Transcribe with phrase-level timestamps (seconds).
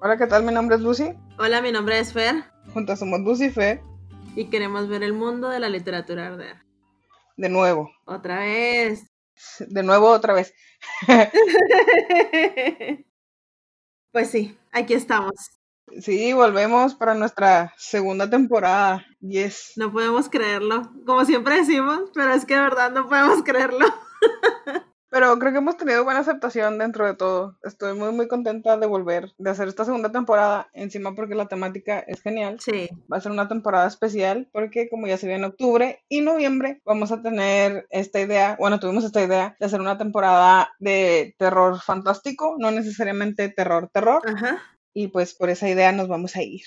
[0.00, 0.44] Hola, ¿qué tal?
[0.44, 1.12] Mi nombre es Lucy.
[1.38, 2.44] Hola, mi nombre es Fer.
[2.72, 3.80] Juntas somos Lucy y Fer.
[4.36, 6.54] Y queremos ver el mundo de la literatura arder.
[7.36, 7.90] De nuevo.
[8.04, 9.10] Otra vez.
[9.58, 10.54] De nuevo, otra vez.
[14.12, 15.34] pues sí, aquí estamos.
[16.00, 19.04] Sí, volvemos para nuestra segunda temporada.
[19.18, 19.72] Yes.
[19.74, 20.92] No podemos creerlo.
[21.06, 23.86] Como siempre decimos, pero es que de verdad no podemos creerlo.
[25.10, 27.56] Pero creo que hemos tenido buena aceptación dentro de todo.
[27.62, 32.00] Estoy muy, muy contenta de volver, de hacer esta segunda temporada, encima porque la temática
[32.00, 32.58] es genial.
[32.60, 32.88] Sí.
[33.10, 37.10] Va a ser una temporada especial porque como ya se viene octubre y noviembre, vamos
[37.10, 42.56] a tener esta idea, bueno, tuvimos esta idea de hacer una temporada de terror fantástico,
[42.58, 44.22] no necesariamente terror, terror.
[44.26, 44.62] Ajá.
[44.92, 46.62] Y pues por esa idea nos vamos a ir.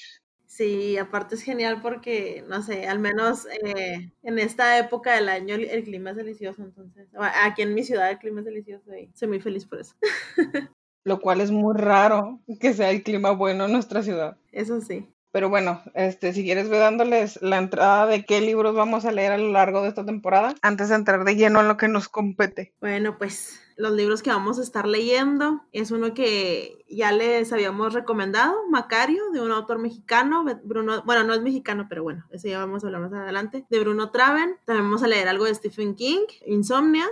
[0.51, 5.55] Sí, aparte es genial porque, no sé, al menos eh, en esta época del año
[5.55, 7.07] el, clima es delicioso, entonces,
[7.41, 9.95] aquí en mi ciudad el clima es delicioso y soy muy feliz por eso.
[11.05, 14.37] Lo cual es muy raro que sea el clima bueno en nuestra ciudad.
[14.51, 15.07] Eso sí.
[15.31, 19.31] Pero bueno, este, si quieres ve dándoles la entrada de qué libros vamos a leer
[19.31, 22.09] a lo largo de esta temporada, antes de entrar de lleno en lo que nos
[22.09, 22.73] compete.
[22.81, 27.93] Bueno, pues los libros que vamos a estar leyendo es uno que ya les habíamos
[27.93, 32.59] recomendado, Macario, de un autor mexicano, Bruno, bueno, no es mexicano, pero bueno, ese ya
[32.59, 34.57] vamos a hablar más adelante, de Bruno Traven.
[34.65, 37.07] También vamos a leer algo de Stephen King, Insomnia.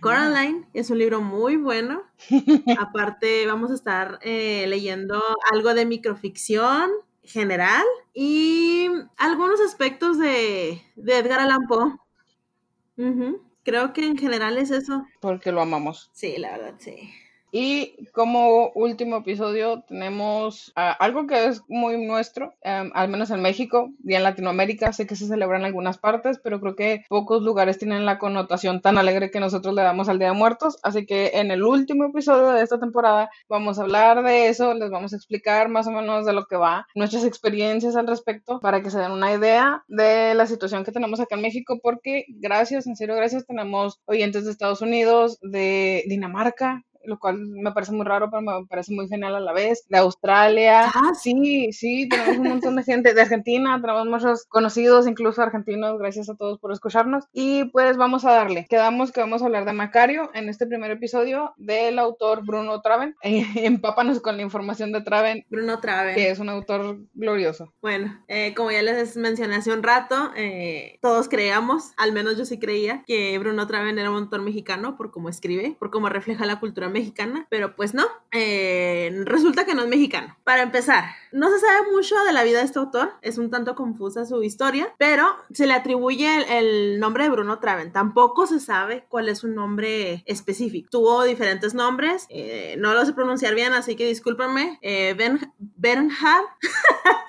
[0.00, 2.02] Coraline es un libro muy bueno.
[2.78, 5.20] Aparte, vamos a estar eh, leyendo
[5.52, 6.90] algo de microficción,
[7.22, 7.84] general
[8.14, 11.96] y algunos aspectos de, Edgar Allan Poe.
[13.64, 15.06] Creo que en general es eso.
[15.20, 16.10] Porque lo amamos.
[16.12, 17.12] Sí, la verdad, sí.
[17.54, 23.42] Y como último episodio tenemos ah, algo que es muy nuestro, em, al menos en
[23.42, 24.94] México y en Latinoamérica.
[24.94, 28.80] Sé que se celebra en algunas partes, pero creo que pocos lugares tienen la connotación
[28.80, 30.78] tan alegre que nosotros le damos al Día de Muertos.
[30.82, 34.90] Así que en el último episodio de esta temporada vamos a hablar de eso, les
[34.90, 38.82] vamos a explicar más o menos de lo que va, nuestras experiencias al respecto, para
[38.82, 42.86] que se den una idea de la situación que tenemos acá en México, porque gracias,
[42.86, 48.04] en serio, gracias, tenemos oyentes de Estados Unidos, de Dinamarca, lo cual me parece muy
[48.04, 49.84] raro, pero me parece muy genial a la vez.
[49.88, 50.86] De Australia.
[50.86, 53.14] Ah, sí, sí, tenemos un montón de gente.
[53.14, 55.98] De Argentina, tenemos muchos conocidos, incluso argentinos.
[55.98, 57.24] Gracias a todos por escucharnos.
[57.32, 58.66] Y pues vamos a darle.
[58.68, 63.14] Quedamos que vamos a hablar de Macario en este primer episodio del autor Bruno Traven.
[63.22, 65.44] empápanos con la información de Traven.
[65.48, 66.14] Bruno Traven.
[66.14, 67.72] Que es un autor glorioso.
[67.80, 72.44] Bueno, eh, como ya les mencioné hace un rato, eh, todos creíamos, al menos yo
[72.44, 76.46] sí creía, que Bruno Traven era un autor mexicano por cómo escribe, por cómo refleja
[76.46, 80.36] la cultura mexicana, pero pues no, eh, resulta que no es mexicano.
[80.44, 83.74] Para empezar, no se sabe mucho de la vida de este autor, es un tanto
[83.74, 87.92] confusa su historia, pero se le atribuye el, nombre de Bruno Traven.
[87.92, 90.88] Tampoco se sabe cuál es su nombre específico.
[90.90, 94.78] Tuvo diferentes nombres, eh, no lo sé pronunciar bien, así que discúlpenme.
[94.82, 96.44] Eh, ben, Bernhard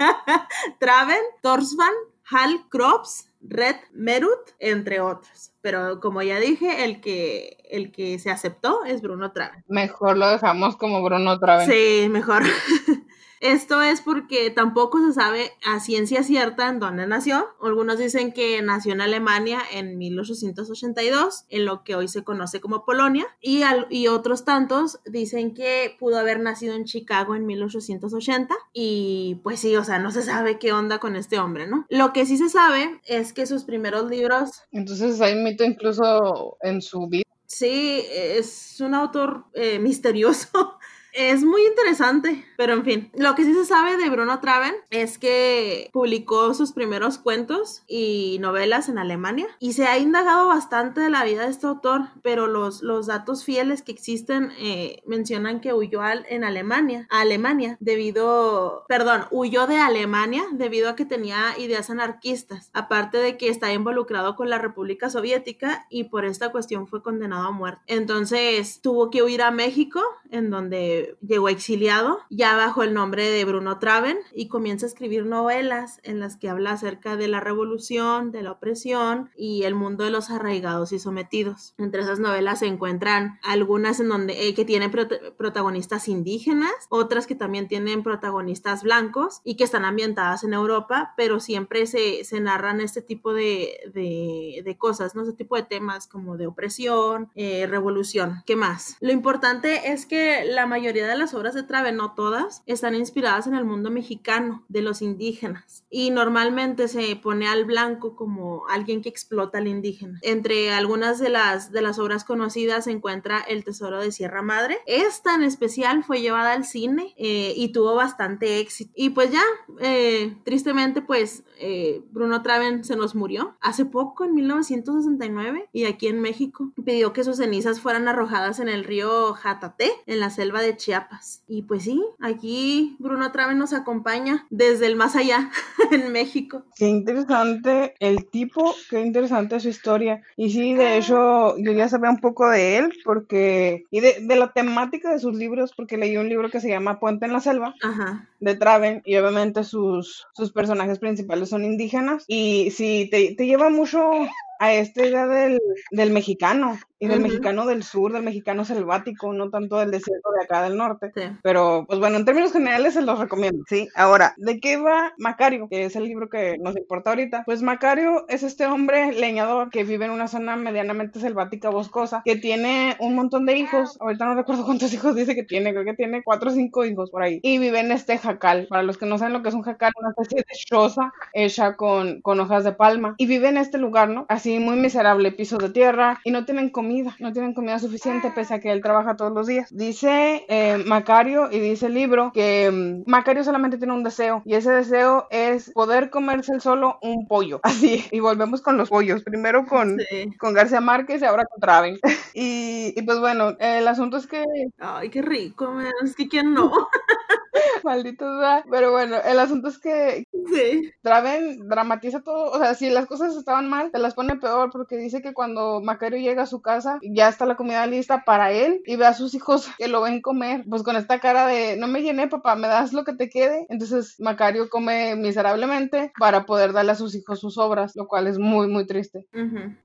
[0.79, 1.93] Traven, Torsvan,
[2.29, 5.51] Hal Krops, Red Merut, entre otros.
[5.61, 9.63] Pero como ya dije, el que, el que se aceptó es Bruno Traven.
[9.67, 11.69] Mejor lo dejamos como Bruno Traven.
[11.69, 12.43] Sí, mejor.
[13.43, 17.49] Esto es porque tampoco se sabe a ciencia cierta en dónde nació.
[17.61, 22.85] Algunos dicen que nació en Alemania en 1882, en lo que hoy se conoce como
[22.85, 28.55] Polonia, y, y otros tantos dicen que pudo haber nacido en Chicago en 1880.
[28.71, 31.85] Y pues sí, o sea, no se sabe qué onda con este hombre, ¿no?
[31.89, 34.51] Lo que sí se sabe es que sus primeros libros...
[34.71, 37.23] Entonces hay mito incluso en su vida.
[37.45, 40.77] Sí, es un autor eh, misterioso
[41.13, 45.17] es muy interesante, pero en fin, lo que sí se sabe de Bruno Traven es
[45.17, 51.09] que publicó sus primeros cuentos y novelas en Alemania y se ha indagado bastante de
[51.09, 55.73] la vida de este autor, pero los, los datos fieles que existen eh, mencionan que
[55.73, 61.59] huyó al, en Alemania, a Alemania, debido, perdón, huyó de Alemania debido a que tenía
[61.59, 66.87] ideas anarquistas, aparte de que está involucrado con la República Soviética y por esta cuestión
[66.87, 67.81] fue condenado a muerte.
[67.87, 69.99] Entonces tuvo que huir a México,
[70.31, 75.25] en donde llegó exiliado, ya bajo el nombre de Bruno Traven, y comienza a escribir
[75.25, 80.03] novelas en las que habla acerca de la revolución, de la opresión y el mundo
[80.03, 81.73] de los arraigados y sometidos.
[81.77, 87.35] Entre esas novelas se encuentran algunas en donde eh, que tienen protagonistas indígenas, otras que
[87.35, 92.81] también tienen protagonistas blancos y que están ambientadas en Europa, pero siempre se, se narran
[92.81, 95.21] este tipo de, de, cosas, ¿no?
[95.21, 98.41] Este tipo de temas como de opresión, eh, revolución.
[98.45, 98.97] ¿Qué más?
[98.99, 102.32] Lo importante es que la mayoría de las obras de Trave, no todas,
[102.65, 105.85] están inspiradas en el mundo mexicano, de los indígenas.
[105.89, 110.19] Y normalmente se pone al blanco como alguien que explota al indígena.
[110.21, 114.77] Entre algunas de las, de las obras conocidas se encuentra El Tesoro de Sierra Madre.
[114.85, 118.91] Esta en especial fue llevada al cine eh, y tuvo bastante éxito.
[118.95, 119.43] Y pues ya,
[119.79, 126.07] eh, tristemente, pues eh, Bruno Traven se nos murió hace poco, en 1969, y aquí
[126.07, 130.61] en México pidió que sus cenizas fueran arrojadas en el río Jatate, en la selva
[130.61, 131.43] de Chiapas.
[131.47, 135.51] Y pues sí, aquí Bruno Traven nos acompaña desde el más allá,
[135.91, 136.63] en México.
[136.75, 140.23] Qué interesante el tipo, qué interesante su historia.
[140.37, 144.35] Y sí, de hecho, yo ya sabía un poco de él, porque, y de, de
[144.35, 147.41] la temática de sus libros, porque leí un libro que se llama Puente en la
[147.41, 148.27] Selva, Ajá.
[148.39, 152.23] de Traven, y obviamente sus, sus personajes principales son indígenas.
[152.27, 154.11] Y sí, te, te lleva mucho
[154.59, 155.59] a esta idea del,
[155.91, 160.43] del mexicano y del mexicano del sur, del mexicano selvático, no tanto del desierto de
[160.45, 161.11] acá del norte.
[161.13, 161.23] Sí.
[161.41, 163.89] Pero, pues bueno, en términos generales se los recomiendo, ¿sí?
[163.93, 165.67] Ahora, ¿de qué va Macario?
[165.69, 167.43] Que es el libro que nos importa ahorita.
[167.45, 172.37] Pues Macario es este hombre leñador que vive en una zona medianamente selvática, boscosa, que
[172.37, 173.97] tiene un montón de hijos.
[173.99, 177.11] Ahorita no recuerdo cuántos hijos dice que tiene, creo que tiene cuatro o cinco hijos
[177.11, 177.41] por ahí.
[177.43, 178.67] Y vive en este jacal.
[178.69, 181.75] Para los que no saben lo que es un jacal, una especie de choza hecha
[181.75, 183.15] con, con hojas de palma.
[183.17, 184.25] Y vive en este lugar, ¿no?
[184.29, 188.53] Así muy miserable, piso de tierra, y no tienen comida, no tienen comida suficiente, pese
[188.55, 189.67] a que él trabaja todos los días.
[189.71, 194.55] Dice eh, Macario y dice el libro que mm, Macario solamente tiene un deseo, y
[194.55, 197.59] ese deseo es poder comerse solo un pollo.
[197.63, 199.23] Así, y volvemos con los pollos.
[199.23, 200.29] Primero con, Sí.
[200.37, 201.99] con García Márquez y ahora con Traven.
[202.33, 204.43] y, y pues bueno, el asunto es que
[204.79, 205.91] Ay, qué rico, man.
[206.03, 206.71] Es que quién no.
[207.83, 208.63] maldito sea.
[208.69, 210.91] Pero bueno, el asunto es que Sí.
[211.01, 214.97] Traven dramatiza todo, o sea, si las cosas estaban mal, te las pone peor porque
[214.97, 218.81] dice que cuando Macario llega a su casa, ya está la comida lista para él
[218.85, 221.87] y ve a sus hijos que lo ven comer, pues con esta cara de, no
[221.87, 223.65] me llené, papá, me das lo que te quede.
[223.69, 228.37] Entonces Macario come miserablemente para poder darle a sus hijos sus obras, lo cual es
[228.37, 229.25] muy, muy triste.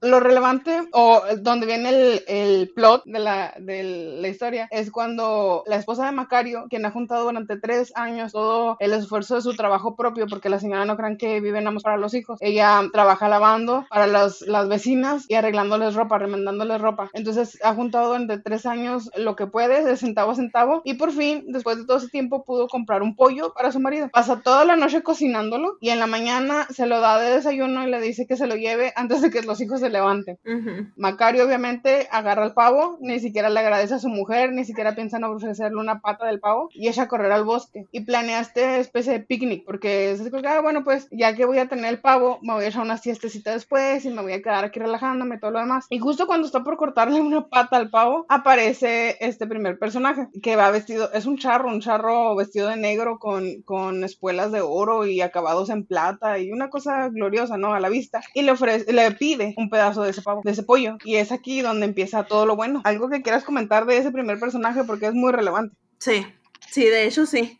[0.01, 5.63] Lo relevante o donde viene el, el plot de la, de la historia es cuando
[5.67, 9.55] la esposa de Macario, quien ha juntado durante tres años todo el esfuerzo de su
[9.55, 12.83] trabajo propio, porque la señora no crean que vive nada más para los hijos, ella
[12.93, 17.11] trabaja lavando para las, las vecinas y arreglándoles ropa, remendándoles ropa.
[17.13, 21.13] Entonces ha juntado durante tres años lo que puede, de centavo a centavo, y por
[21.13, 24.09] fin, después de todo ese tiempo, pudo comprar un pollo para su marido.
[24.13, 27.91] Pasa toda la noche cocinándolo y en la mañana se lo da de desayuno y
[27.91, 30.39] le dice que se lo lleve antes de que los hijos se levanten.
[30.45, 30.89] Ujú.
[30.97, 35.17] Macario obviamente agarra el pavo, ni siquiera le agradece a su mujer, ni siquiera piensa
[35.17, 38.79] en ofrecerle una pata del pavo y echa a correr al bosque y planea este
[38.79, 42.01] especie de picnic porque se dice, ah, bueno, pues ya que voy a tener el
[42.01, 45.37] pavo, me voy a echar una siestecita después y me voy a quedar aquí relajándome
[45.37, 45.87] y todo lo demás.
[45.91, 50.57] Y justo cuando está por cortarle una pata al pavo, aparece este primer personaje que
[50.57, 55.07] va vestido, es un charro, un charro vestido de negro con, con espuelas de oro
[55.07, 57.75] y acabados en plata y una cosa gloriosa, ¿no?
[57.75, 58.21] A la vista.
[58.35, 60.99] Y le ofrece, le pide un pedazo de ese pavo, de ese pollo.
[61.05, 62.83] Y es aquí donde empieza todo lo bueno.
[62.85, 65.75] Algo que quieras comentar de ese primer personaje porque es muy relevante.
[65.99, 66.25] Sí,
[66.71, 67.59] sí, de hecho sí.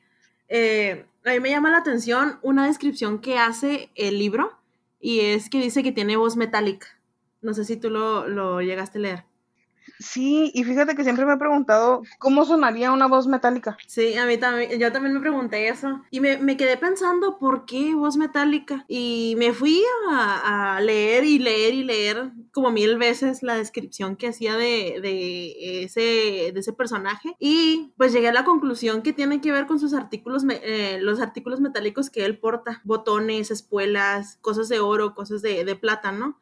[0.49, 4.59] Eh, a mí me llama la atención una descripción que hace el libro
[5.01, 6.87] y es que dice que tiene voz metálica.
[7.41, 9.25] No sé si tú lo, lo llegaste a leer.
[9.99, 13.77] Sí, y fíjate que siempre me he preguntado cómo sonaría una voz metálica.
[13.87, 17.65] Sí, a mí también, yo también me pregunté eso y me, me quedé pensando por
[17.65, 22.97] qué voz metálica y me fui a, a leer y leer y leer como mil
[22.99, 28.33] veces la descripción que hacía de, de, ese, de ese personaje y pues llegué a
[28.33, 32.39] la conclusión que tiene que ver con sus artículos, eh, los artículos metálicos que él
[32.39, 36.39] porta, botones, espuelas, cosas de oro, cosas de, de plata, ¿no?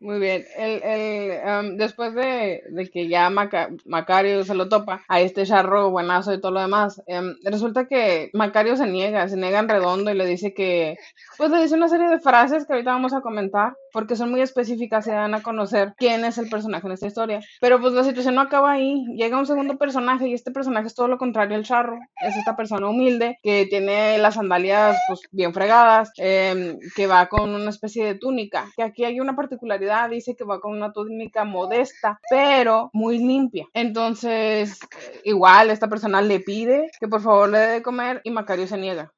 [0.00, 2.62] Muy bien, el, el, em, después de,
[2.92, 7.02] que ya Maca- Macario se lo topa a este charro buenazo y todo lo demás,
[7.08, 10.96] em, resulta que Macario se niega, se niega en redondo y le dice que,
[11.36, 14.40] pues le dice una serie de frases que ahorita vamos a comentar, porque son muy
[14.40, 17.40] específicas y dan a conocer quién es el personaje en esta historia.
[17.60, 20.94] Pero pues la situación no acaba ahí, llega un segundo personaje y este personaje es
[20.94, 25.52] todo lo contrario al charro, es esta persona humilde que tiene las sandalias pues bien
[25.52, 30.36] fregadas, em, que va con una especie de túnica, que aquí hay una particularidad, dice
[30.36, 33.66] que va con una túnica modesta, pero muy limpia.
[33.74, 34.80] Entonces,
[35.24, 38.78] igual esta persona le pide que por favor le dé de comer y Macario se
[38.78, 39.12] niega.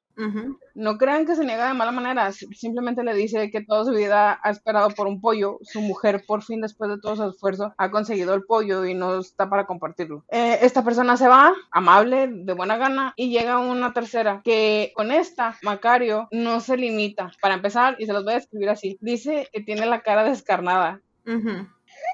[0.75, 3.91] No crean que se niega de mala manera, si- simplemente le dice que toda su
[3.91, 7.73] vida ha esperado por un pollo, su mujer por fin después de todo su esfuerzo
[7.77, 10.23] ha conseguido el pollo y no está para compartirlo.
[10.29, 15.11] Eh, esta persona se va, amable, de buena gana, y llega una tercera, que con
[15.11, 17.31] esta Macario no se limita.
[17.41, 21.01] Para empezar, y se los voy a escribir así, dice que tiene la cara descarnada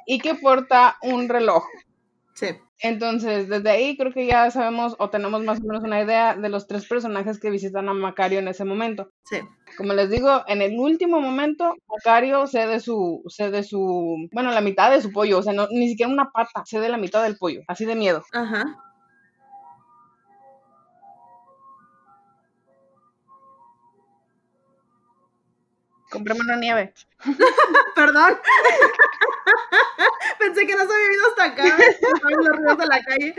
[0.06, 1.64] y que porta un reloj.
[2.34, 2.48] Sí.
[2.80, 6.50] Entonces, desde ahí creo que ya sabemos o tenemos más o menos una idea de
[6.50, 9.12] los tres personajes que visitan a Macario en ese momento.
[9.26, 9.38] Sí.
[9.78, 14.92] Como les digo, en el último momento, Macario cede su, cede su, bueno, la mitad
[14.92, 17.62] de su pollo, o sea, no, ni siquiera una pata, cede la mitad del pollo,
[17.68, 18.24] así de miedo.
[18.32, 18.64] Ajá.
[26.10, 26.94] Comprame una nieve.
[27.96, 28.40] Perdón.
[30.40, 31.78] Pensé que no se había ido hasta acá.
[32.30, 33.36] Los ruidos de la calle.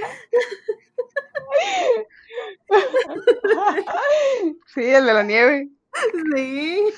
[4.67, 5.69] Sí, el de la nieve.
[6.35, 6.95] Sí.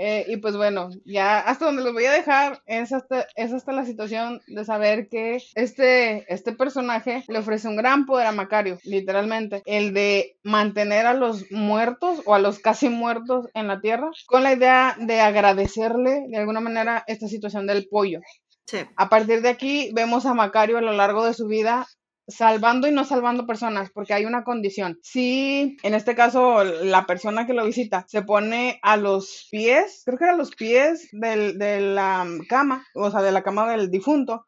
[0.00, 3.72] Eh, y pues bueno, ya hasta donde los voy a dejar es hasta, es hasta
[3.72, 8.78] la situación de saber que este, este personaje le ofrece un gran poder a Macario,
[8.84, 14.08] literalmente, el de mantener a los muertos o a los casi muertos en la tierra,
[14.26, 18.20] con la idea de agradecerle de alguna manera esta situación del pollo.
[18.66, 18.78] Sí.
[18.94, 21.88] A partir de aquí vemos a Macario a lo largo de su vida
[22.28, 24.98] salvando y no salvando personas, porque hay una condición.
[25.02, 30.18] Si en este caso la persona que lo visita se pone a los pies, creo
[30.18, 34.46] que a los pies del- de la cama, o sea, de la cama del difunto.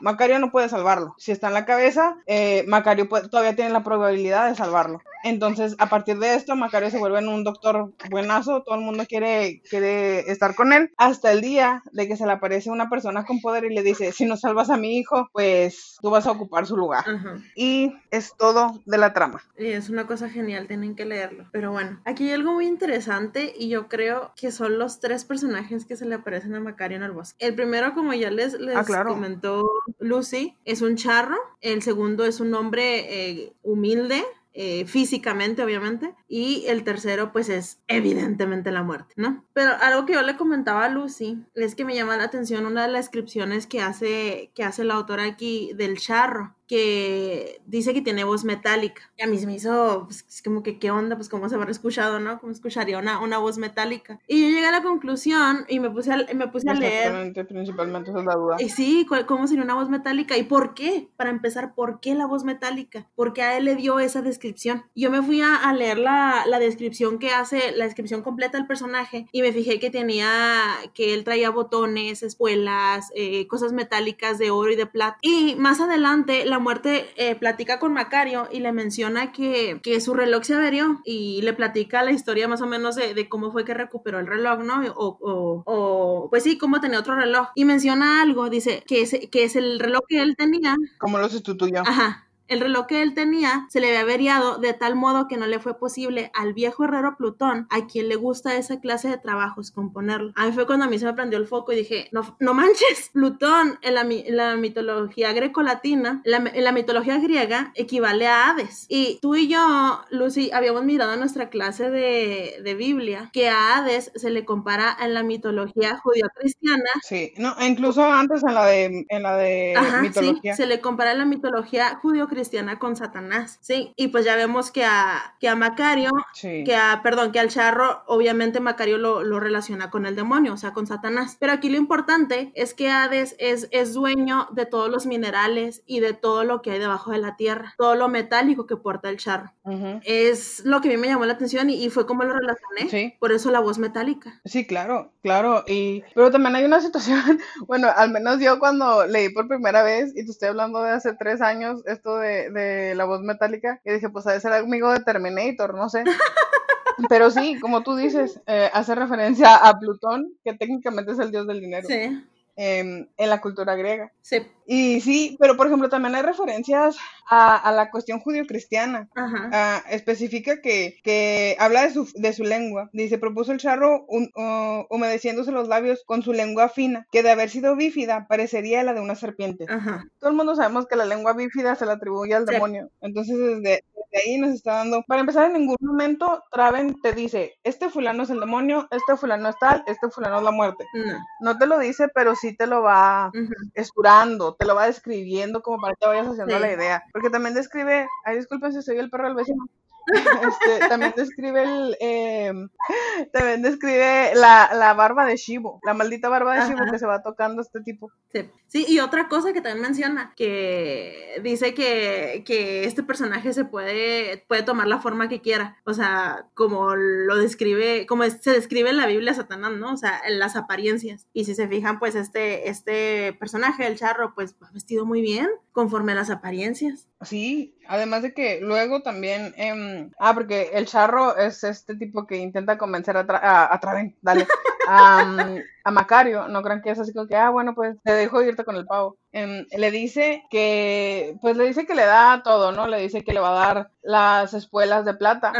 [0.00, 1.14] Macario no puede salvarlo.
[1.18, 5.00] Si está en la cabeza, eh, Macario puede- todavía tiene la probabilidad de salvarlo.
[5.24, 9.04] Entonces, a partir de esto, Macario se vuelve en un doctor buenazo, todo el mundo
[9.08, 13.24] quiere, quiere estar con él, hasta el día de que se le aparece una persona
[13.24, 16.30] con poder y le dice, si no salvas a mi hijo, pues tú vas a
[16.30, 17.04] ocupar su lugar.
[17.16, 17.38] Ajá.
[17.54, 19.42] Y es todo de la trama.
[19.58, 21.46] Y es una cosa genial, tienen que leerlo.
[21.52, 25.84] Pero bueno, aquí hay algo muy interesante y yo creo que son los tres personajes
[25.84, 27.36] que se le aparecen a Macario en el bosque.
[27.46, 29.10] El primero, como ya les, les Ah, claro.
[29.10, 29.68] comentó
[29.98, 31.36] Lucy, es un charro.
[31.60, 34.24] El segundo es un hombre eh, humilde.
[34.58, 39.44] eh, físicamente, obviamente, y el tercero, pues es evidentemente la muerte, ¿no?
[39.52, 42.86] Pero algo que yo le comentaba a Lucy es que me llama la atención una
[42.86, 48.02] de las descripciones que hace, que hace la autora aquí del charro, que dice que
[48.02, 49.10] tiene voz metálica.
[49.16, 51.16] Y a mí se me hizo, pues, es como que, ¿qué onda?
[51.16, 52.40] Pues, ¿cómo se habrá escuchado, no?
[52.40, 54.20] ¿Cómo escucharía una, una voz metálica?
[54.26, 57.32] Y yo llegué a la conclusión y me puse a, me puse a leer.
[57.46, 58.56] Principalmente esa es la duda.
[58.58, 60.36] Y sí, ¿cuál- ¿cómo sería una voz metálica?
[60.36, 61.08] ¿Y por qué?
[61.16, 63.06] Para empezar, ¿por qué la voz metálica?
[63.14, 64.84] Porque a él le dio esa descripción.
[64.94, 68.66] Yo me fui a, a leer la, la descripción que hace, la descripción completa del
[68.66, 74.50] personaje, y me fijé que tenía, que él traía botones, espuelas, eh, cosas metálicas de
[74.50, 75.18] oro y de plata.
[75.22, 80.14] Y más adelante, la muerte eh, platica con Macario y le menciona que, que su
[80.14, 83.64] reloj se averió y le platica la historia más o menos de, de cómo fue
[83.64, 84.82] que recuperó el reloj, ¿no?
[84.94, 87.48] O, o, o, pues sí, cómo tenía otro reloj.
[87.54, 90.76] Y menciona algo, dice que es, que es el reloj que él tenía.
[90.98, 91.80] ¿Cómo lo sustituyó?
[91.80, 92.25] Ajá.
[92.48, 95.58] El reloj que él tenía se le había averiado de tal modo que no le
[95.58, 100.32] fue posible al viejo herrero Plutón, a quien le gusta esa clase de trabajos, componerlo.
[100.36, 102.54] A mí fue cuando a mí se me prendió el foco y dije, no, no
[102.54, 108.26] manches, Plutón en la, en la mitología greco-latina, en la, en la mitología griega, equivale
[108.26, 108.86] a Hades.
[108.88, 113.76] Y tú y yo, Lucy, habíamos mirado en nuestra clase de, de Biblia que a
[113.76, 118.66] Hades se le compara en la mitología judío-cristiana Sí, no, e incluso antes en la
[118.66, 120.54] de, en la de Ajá, mitología.
[120.54, 122.35] sí, se le compara la mitología judío-cristiana
[122.78, 126.64] con Satanás, sí, y pues ya vemos que a, que a Macario, Sí.
[126.64, 130.56] que a, perdón, que al charro, obviamente Macario lo, lo relaciona con el demonio, o
[130.56, 134.90] sea, con Satanás, pero aquí lo importante es que Hades es, es dueño de todos
[134.90, 138.66] los minerales y de todo lo que hay debajo de la tierra, todo lo metálico
[138.66, 139.52] que porta el charro.
[139.64, 140.00] Ujú.
[140.04, 142.90] Es lo que a mí me llamó la atención y, y fue como lo relacioné,
[142.90, 143.14] Sí.
[143.18, 144.40] por eso la voz metálica.
[144.44, 145.64] Sí, claro, claro.
[145.66, 150.12] Y, pero también hay una situación, bueno, al menos yo cuando leí por primera vez,
[150.16, 153.92] y te estoy hablando de hace tres años, esto de, de la voz metálica, y
[153.92, 156.04] dije, pues de ser amigo de Terminator, no sé.
[157.08, 161.46] Pero sí, como tú dices, eh, hace referencia a Plutón, que técnicamente es el dios
[161.46, 162.24] del dinero, Sí,
[162.56, 164.10] em, en la cultura griega.
[164.22, 166.96] sí, Y sí, pero por ejemplo también hay referencias
[167.30, 169.08] a, a la cuestión judío-cristiana.
[169.14, 172.90] ajá, Ah, especifica que, que habla de su, de su lengua.
[172.92, 177.30] Dice, propuso el charro un- uh, humedeciéndose los labios con su lengua fina, que de
[177.30, 179.66] haber sido bífida parecería la de una serpiente.
[179.68, 182.52] ajá, Todo el mundo sabemos que la lengua bífida se le atribuye al Sí.
[182.54, 182.90] demonio.
[183.00, 185.02] Entonces desde, desde ahí nos está dando...
[185.06, 189.48] Para empezar, en ningún momento Traven te dice, este fulano es el demonio, este fulano
[189.48, 190.84] es tal, este fulano es la muerte.
[190.92, 193.52] no, No te lo dice, pero sí te lo va ujú.
[193.74, 196.60] esturando, te lo va describiendo como para que te vayas haciendo Sí.
[196.60, 197.04] la idea.
[197.12, 199.66] Porque también describe, ay, disculpen si soy el perro del vecino.
[200.06, 202.52] Este, también describe el, eh,
[203.32, 206.92] también describe la, la barba de Shivo, la maldita barba de Shivo Ajá.
[206.92, 208.10] que se va tocando este tipo.
[208.32, 208.50] Sí.
[208.68, 214.44] Sí, y otra cosa que también menciona, que dice que, que este personaje se puede,
[214.48, 218.96] puede tomar la forma que quiera, o sea, como lo describe, como se describe en
[218.96, 219.92] la Biblia Satanás, ¿no?
[219.92, 221.26] O sea, en las apariencias.
[221.32, 225.48] Y si se fijan, pues este, este personaje, el charro, pues va vestido muy bien,
[225.76, 227.06] conforme a las apariencias.
[227.20, 232.38] Sí, además de que luego también, em, ah, porque el charro es este tipo que
[232.38, 233.80] intenta convencer a, a, a
[234.22, 234.48] dale,
[234.88, 238.64] a, Macario, no crean que es así como que, ah, bueno, pues te dejo irte
[238.64, 239.18] con el pavo.
[239.32, 242.86] Em, le dice que, pues le dice que le da todo, ¿no?
[242.86, 245.52] Le dice que le va a dar las espuelas de plata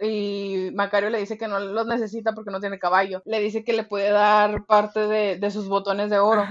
[0.00, 3.22] y, Macario le dice que no los necesita porque no tiene caballo.
[3.24, 6.44] Le dice que le puede dar parte de, de sus botones de oro.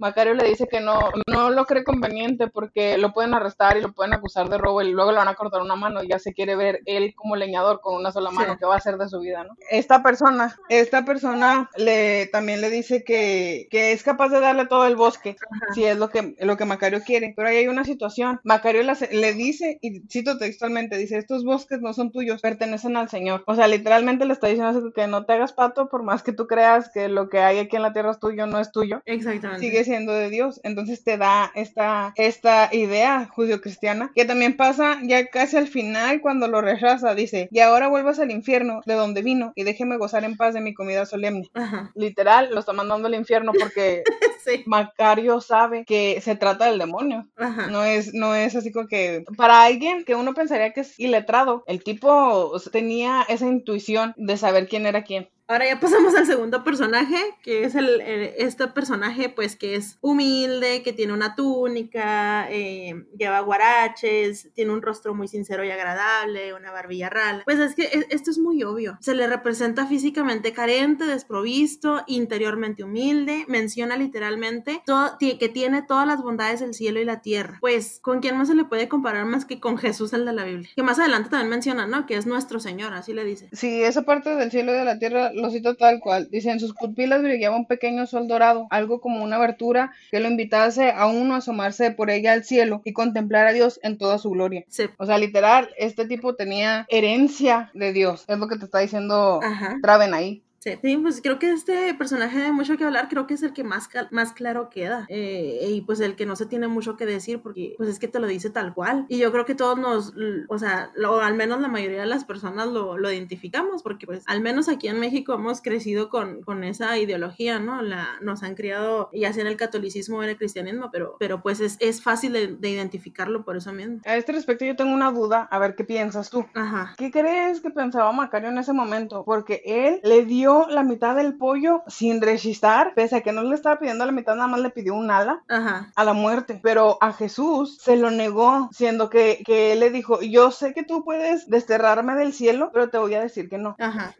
[0.00, 3.92] Macario le dice que no, no lo cree conveniente porque lo pueden arrestar y lo
[3.92, 6.32] pueden acusar de robo y luego le van a cortar una mano y ya se
[6.32, 9.20] quiere ver él como leñador con una sola mano, que va a hacer de su
[9.20, 9.54] vida, ¿no?
[9.70, 14.86] Esta persona, esta persona le también le dice que, que es capaz de darle todo
[14.86, 15.36] el bosque,
[15.74, 19.34] si es lo que, lo que Macario quiere, pero ahí hay una situación, Macario le
[19.34, 23.68] dice, y cito textualmente, dice, estos bosques no son tuyos, pertenecen al Señor, o sea,
[23.68, 27.08] literalmente le está diciendo que no te hagas pato por más que tú creas que
[27.08, 29.02] lo que hay aquí en la tierra es tuyo, no es tuyo.
[29.04, 29.60] Exactamente.
[29.60, 30.60] Sigue siendo de Dios.
[30.62, 36.46] Entonces te da esta, esta idea judío-cristiana que también pasa ya casi al final cuando
[36.46, 37.14] lo rechaza.
[37.16, 40.60] Dice, y ahora vuelvas al infierno de donde vino y déjeme gozar en paz de
[40.60, 41.50] mi comida solemne.
[41.96, 44.04] Literal, lo está mandando al infierno porque
[44.66, 47.28] Macario sabe que se trata del demonio.
[47.70, 51.64] No es, no es así como que para alguien que uno pensaría que es iletrado,
[51.66, 55.28] el tipo tenía esa intuición de saber quién era quién.
[55.50, 60.84] Ahora ya pasamos al segundo personaje, que es el, este personaje pues que es humilde,
[60.84, 66.70] que tiene una túnica, eh, lleva guaraches, tiene un rostro muy sincero y agradable, una
[66.70, 67.42] barbilla rala.
[67.44, 68.96] Pues es que e, esto es muy obvio.
[69.00, 76.22] Se le representa físicamente carente, desprovisto, interiormente humilde, menciona literalmente todo, que tiene todas las
[76.22, 77.58] bondades del cielo y la tierra.
[77.60, 80.44] Pues, ¿con quién más se le puede comparar más que con Jesús el de la
[80.44, 80.70] Biblia?
[80.76, 82.06] Que más adelante también menciona, ¿no?
[82.06, 83.48] Que es nuestro Señor, así le dice.
[83.52, 86.28] Sí, esa parte del cielo y de la tierra lo cito tal cual.
[86.30, 90.28] Dice, en sus pupilas brillaba un pequeño sol dorado, algo como una abertura que lo
[90.28, 94.18] invitase a uno a asomarse por ella al cielo y contemplar a Dios en toda
[94.18, 94.64] su gloria.
[94.98, 98.24] O sea, literal, este tipo tenía herencia de Dios.
[98.28, 99.40] Es lo que te está diciendo
[99.82, 100.42] Traven ahí.
[100.60, 103.64] Sí, pues creo que este personaje de mucho que hablar, creo que es el que
[103.64, 105.06] más, más claro queda.
[105.08, 108.08] Eh, y pues el que no se tiene mucho que decir porque pues es que
[108.08, 109.06] te lo dice tal cual.
[109.08, 110.12] Y yo creo que todos nos,
[110.48, 114.22] o sea, lo, al menos la mayoría de las personas lo, lo, identificamos porque pues
[114.26, 117.80] al menos aquí en México hemos crecido con, con esa ideología, ¿no?
[117.80, 121.42] La, nos han criado ya sea en el catolicismo o en el cristianismo, pero, pero
[121.42, 124.00] pues es, es fácil de, de, identificarlo por eso mismo.
[124.04, 126.44] A este respecto yo tengo una duda, a ver qué piensas tú.
[126.54, 126.94] Ajá.
[126.98, 129.24] ¿Qué crees que pensaba Macario en ese momento?
[129.24, 133.54] Porque él le dio la mitad del pollo sin rechistar, pese a que no le
[133.54, 136.60] estaba pidiendo la mitad, nada más le pidió un ala a la muerte.
[136.62, 140.84] Pero a Jesús se lo negó, siendo que, que él le dijo, yo sé que
[140.84, 143.76] tú puedes desterrarme del cielo, pero te voy a decir que no.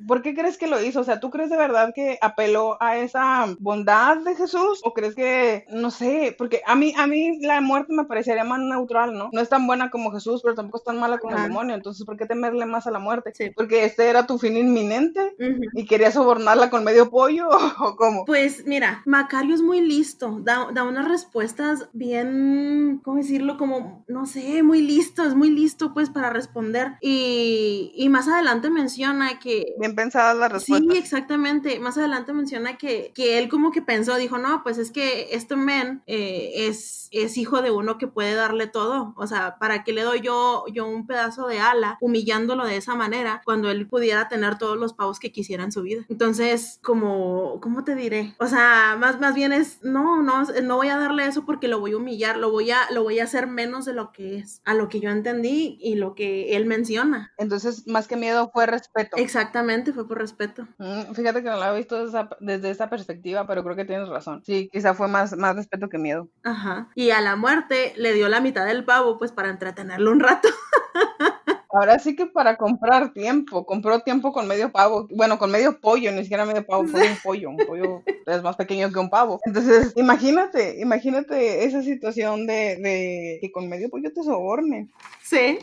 [0.07, 1.01] ¿Por qué crees que lo hizo?
[1.01, 4.81] O sea, ¿tú crees de verdad que apeló a esa bondad de Jesús?
[4.85, 8.61] ¿O crees que, no sé, porque a mí, a mí la muerte me parecería más
[8.61, 9.31] neutral, ¿no?
[9.33, 11.75] No es tan buena como Jesús, pero tampoco es tan mala como el demonio.
[11.75, 13.33] Entonces, ¿por qué temerle más a la muerte?
[13.55, 15.35] Porque este era tu fin inminente
[15.75, 17.49] y querías sobornarla con medio pollo
[17.81, 18.27] o cómo?
[18.27, 23.57] Pues mira, Macario es muy listo, da, da unas respuestas bien, ¿cómo decirlo?
[23.57, 26.93] Como, no sé, muy listo, es muy listo pues para responder.
[27.01, 29.75] Y, y más adelante menciona que...
[29.79, 30.93] Bien pensada la respuesta.
[30.93, 31.81] Sí, exactamente.
[31.81, 35.57] Más adelante menciona que, que él como que pensó, dijo, no, pues es que este
[35.57, 39.15] men eh, es, es hijo de uno que puede darle todo.
[39.17, 42.95] O sea, ¿para qué le doy yo, yo un pedazo de ala humillándolo de esa
[42.95, 46.05] manera cuando él pudiera tener todos los pavos que quisiera en su vida?
[46.11, 48.35] Entonces, como, ¿cómo te diré?
[48.41, 51.79] O sea, más, más bien es, no, no, no voy a darle eso porque lo
[51.79, 54.61] voy a humillar, lo voy a, lo voy a hacer menos de lo que es,
[54.65, 57.33] a lo que yo entendí y lo que él menciona.
[57.39, 59.17] Entonces, más que miedo fue respeto.
[59.17, 60.67] Exactamente, fue por respeto.
[60.79, 63.85] Mm, fíjate que no lo he visto desde esa, desde esa, perspectiva, pero creo que
[63.85, 64.43] tienes razón.
[64.45, 66.29] Sí, quizá fue más, más respeto que miedo.
[66.43, 66.91] Ajá.
[66.97, 70.49] Y a la muerte le dio la mitad del pavo, pues para entretenerlo un rato.
[71.73, 76.11] Ahora sí que para comprar tiempo, compró tiempo con medio pavo, bueno, con medio pollo,
[76.11, 79.41] ni siquiera medio pavo, fue un pollo, un pollo es más pequeño que un pavo.
[79.45, 84.91] Entonces, imagínate, imagínate esa situación de, de que con medio pollo te sobornen.
[85.23, 85.59] Sí.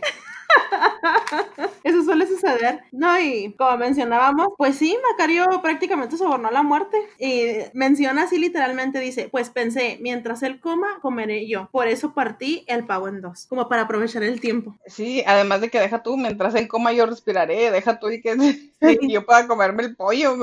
[1.83, 2.81] Eso suele suceder.
[2.91, 6.97] No, y como mencionábamos, pues sí, Macario prácticamente sobornó la muerte.
[7.19, 11.69] Y menciona así literalmente, dice, pues pensé, mientras él coma, comeré yo.
[11.71, 14.75] Por eso partí el pavo en dos, como para aprovechar el tiempo.
[14.85, 18.35] Sí, además de que deja tú, mientras él coma yo respiraré, deja tú y que,
[19.09, 20.35] yo pueda comerme el pollo,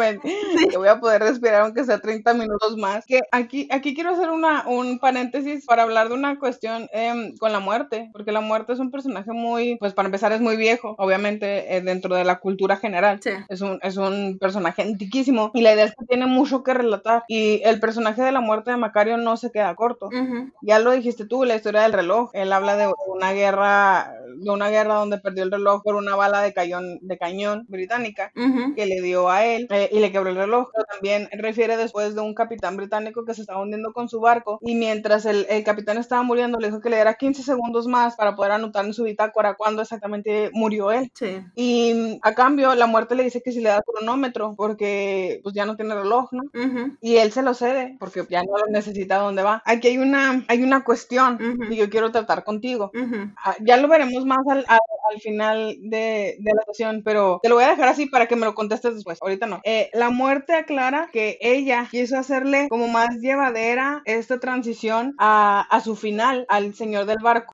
[0.71, 3.05] que voy a poder respirar aunque sea 30 minutos más.
[3.07, 7.53] Que aquí, aquí quiero hacer una, un paréntesis para hablar de una cuestión em, con
[7.53, 10.95] la muerte, porque la muerte es un personaje muy, pues para empezar es muy viejo,
[10.99, 13.21] obviamente eh, dentro de la cultura general.
[13.23, 13.31] Sí.
[13.49, 17.25] Es un, es un personaje antiquísimo y la idea es que tiene mucho que relatar
[17.29, 20.07] y el personaje de la muerte de Macario no se queda corto.
[20.07, 20.53] Ujú.
[20.63, 22.31] Ya lo dijiste tú, la historia del reloj.
[22.35, 26.41] Él habla de una guerra, de una guerra donde perdió el reloj por una bala
[26.43, 28.75] de cañón, de cañón británica Ujú.
[28.75, 30.69] que le dio a él eh, y le quebró el reloj.
[30.73, 34.59] Pero también refiere después de un capitán británico que se estaba hundiendo con su barco
[34.63, 38.17] y mientras el, el capitán estaba muriendo le dijo que le diera 15 segundos más
[38.17, 41.11] para poder anotar en su bitácora cuándo exactamente murió él.
[41.15, 41.41] Sí.
[41.55, 45.55] Y mm, a cambio la muerte le dice que si le da cronómetro porque pues
[45.55, 46.43] ya no tiene reloj, ¿no?
[46.55, 46.97] Ujú.
[47.01, 49.63] Y él se lo cede porque ya no lo necesita dónde va.
[49.65, 51.69] Aquí hay una, hay una cuestión Ujú.
[51.69, 52.91] que yo quiero tratar contigo.
[52.95, 53.33] Ujú.
[53.45, 54.79] Ah, Ya lo veremos más al, al-
[55.13, 58.37] al final de, de la sesión, pero te lo voy a dejar así para que
[58.37, 59.19] me lo contestes después.
[59.21, 59.61] Ahorita no.
[59.65, 65.81] Eh, la muerte aclara que ella quiso hacerle como más llevadera esta transición a, a
[65.81, 67.53] su final, al señor del barco.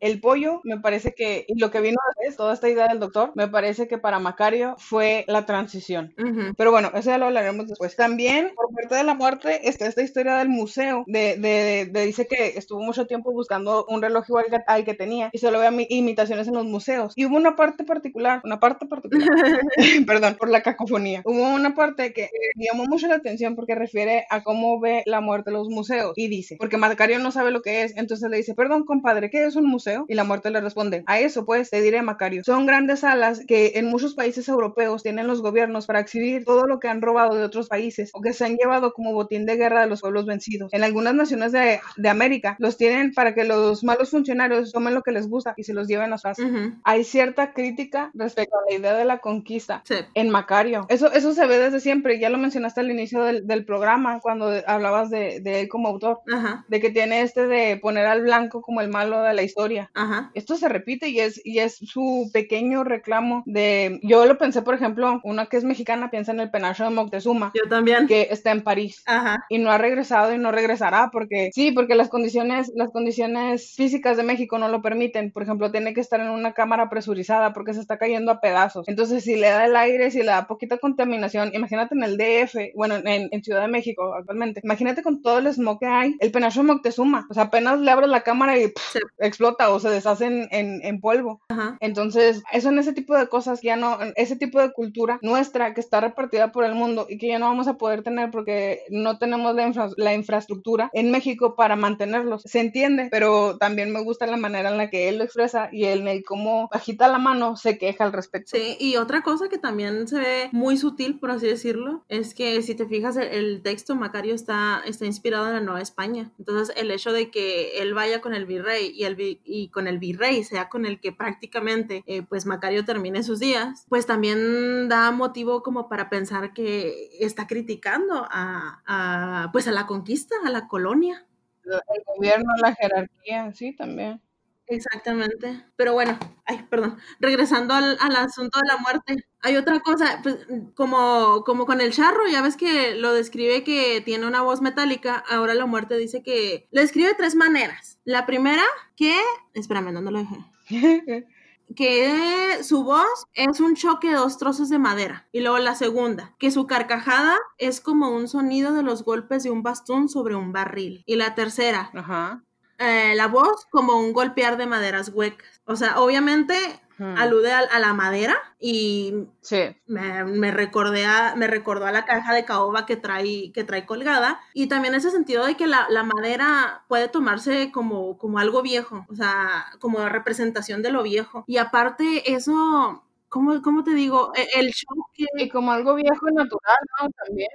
[0.00, 3.32] El pollo, me parece que, y lo que vino después, toda esta idea del doctor,
[3.34, 6.14] me parece que para Macario fue la transición.
[6.18, 6.54] Ujú.
[6.56, 7.96] Pero bueno, eso ya lo hablaremos después.
[7.96, 12.26] También, por parte de la muerte, está esta historia del museo, de, de, de- dice
[12.26, 15.70] que estuvo mucho tiempo buscando un reloj igual que- al que tenía y solo veía
[15.70, 17.12] mi- imitaciones en los museos.
[17.16, 19.28] Y hubo una parte particular, una parte particular,
[20.06, 21.22] perdón, por la cacofonía.
[21.24, 25.20] Hubo una parte que me llamó mucho la atención porque refiere a cómo ve la
[25.20, 28.54] muerte los museos y dice, porque Macario no sabe lo que es, entonces le dice,
[28.54, 30.04] perdón compadre, ¿qué es un museo?
[30.08, 33.72] Y la muerte le responde, a eso pues te diré Macario, son grandes salas que
[33.76, 37.44] en muchos países europeos tienen los gobiernos para exhibir todo lo que han robado de
[37.44, 40.72] otros países o que se han llevado como botín de guerra de los pueblos vencidos.
[40.72, 45.02] En algunas naciones de, de América los tienen para que los malos funcionarios tomen lo
[45.02, 46.42] que les gusta y se los lleven a su casa.
[46.84, 49.94] Hay cierta crítica respecto a la idea de la conquista Sí.
[50.14, 50.86] en Macario.
[50.88, 54.52] Eso, eso se ve desde siempre, ya lo mencionaste al inicio del, del programa cuando
[54.66, 56.64] hablabas de, de él como autor, Ajá.
[56.68, 59.90] de que tiene este de poner al blanco como el malo de la historia.
[59.94, 60.30] Ajá.
[60.34, 64.74] Esto se repite y es, y es su pequeño reclamo de, yo lo pensé, por
[64.74, 68.06] ejemplo, una que es mexicana piensa en el penacho de Moctezuma, Yo también.
[68.06, 69.44] que está en París Ajá.
[69.48, 74.16] y no ha regresado y no regresará porque sí, porque las condiciones, las condiciones físicas
[74.16, 75.30] de México no lo permiten.
[75.32, 78.88] Por ejemplo, tiene que estar en una cámara presurizada porque se está cayendo a pedazos.
[78.88, 82.72] Entonces, si le da el aire, si le da poquita contaminación, imagínate en el DF,
[82.74, 86.32] bueno, en, en Ciudad de México actualmente, imagínate con todo el smog que hay, el
[86.32, 89.88] penacho de Moctezuma, o sea, apenas le abres la cámara y pff, explota o se
[89.90, 91.35] deshace en, en- en polvo.
[91.48, 91.76] Ajá.
[91.80, 95.74] Entonces, eso en ese tipo de cosas que ya no, ese tipo de cultura nuestra
[95.74, 98.82] que está repartida por el mundo y que ya no vamos a poder tener porque
[98.90, 102.42] no tenemos la, infra- la infraestructura en México para mantenerlos.
[102.42, 105.84] Se entiende, pero también me gusta la manera en la que él lo expresa y
[105.84, 108.56] en el cómo bajita la mano se queja al respecto.
[108.56, 112.62] Sí, y otra cosa que también se ve muy sutil, por así decirlo, es que
[112.62, 116.30] si te fijas, el, el texto Macario está, está inspirado en la Nueva España.
[116.38, 119.86] Entonces, el hecho de que él vaya con el virrey y, el, vi- y con
[119.88, 124.88] el virrey sea con el que prácticamente, eh, pues Macario termine sus días, pues también
[124.88, 130.50] da motivo como para pensar que está criticando a, a, pues a la conquista, a
[130.50, 131.26] la colonia.
[131.64, 134.20] El gobierno, la jerarquía, sí, también.
[134.68, 135.64] Exactamente.
[135.76, 136.98] Pero bueno, ay, perdón.
[137.20, 140.38] Regresando al, al asunto de la muerte, hay otra cosa, pues,
[140.74, 145.22] como, como con el charro, ya ves que lo describe que tiene una voz metálica,
[145.28, 147.98] ahora la muerte dice que lo describe de tres maneras.
[148.04, 148.64] La primera,
[148.96, 149.16] que,
[149.54, 150.36] espérame, ¿dónde lo dejé?
[151.74, 155.26] que su voz es un choque de dos trozos de madera.
[155.32, 159.50] Y luego la segunda, que su carcajada es como un sonido de los golpes de
[159.50, 161.02] un bastón sobre un barril.
[161.06, 162.44] Y la tercera, Ajá.
[162.78, 165.60] eh, la voz como un golpear de maderas huecas.
[165.64, 166.54] O sea, obviamente
[166.98, 167.14] Hmm.
[167.18, 169.76] alude a, a la madera y Sí.
[169.86, 173.84] me, me recordé a, me recordó a la caja de caoba que trae, que trae
[173.86, 174.40] colgada.
[174.54, 179.06] Y también ese sentido de que la, la madera puede tomarse como, como algo viejo,
[179.10, 181.44] o sea, como representación de lo viejo.
[181.46, 183.02] Y aparte eso...
[183.28, 184.32] ¿Cómo, ¿Cómo te digo?
[184.36, 187.10] E- El choque, Y como algo viejo y natural, ¿no?
[187.26, 187.48] También.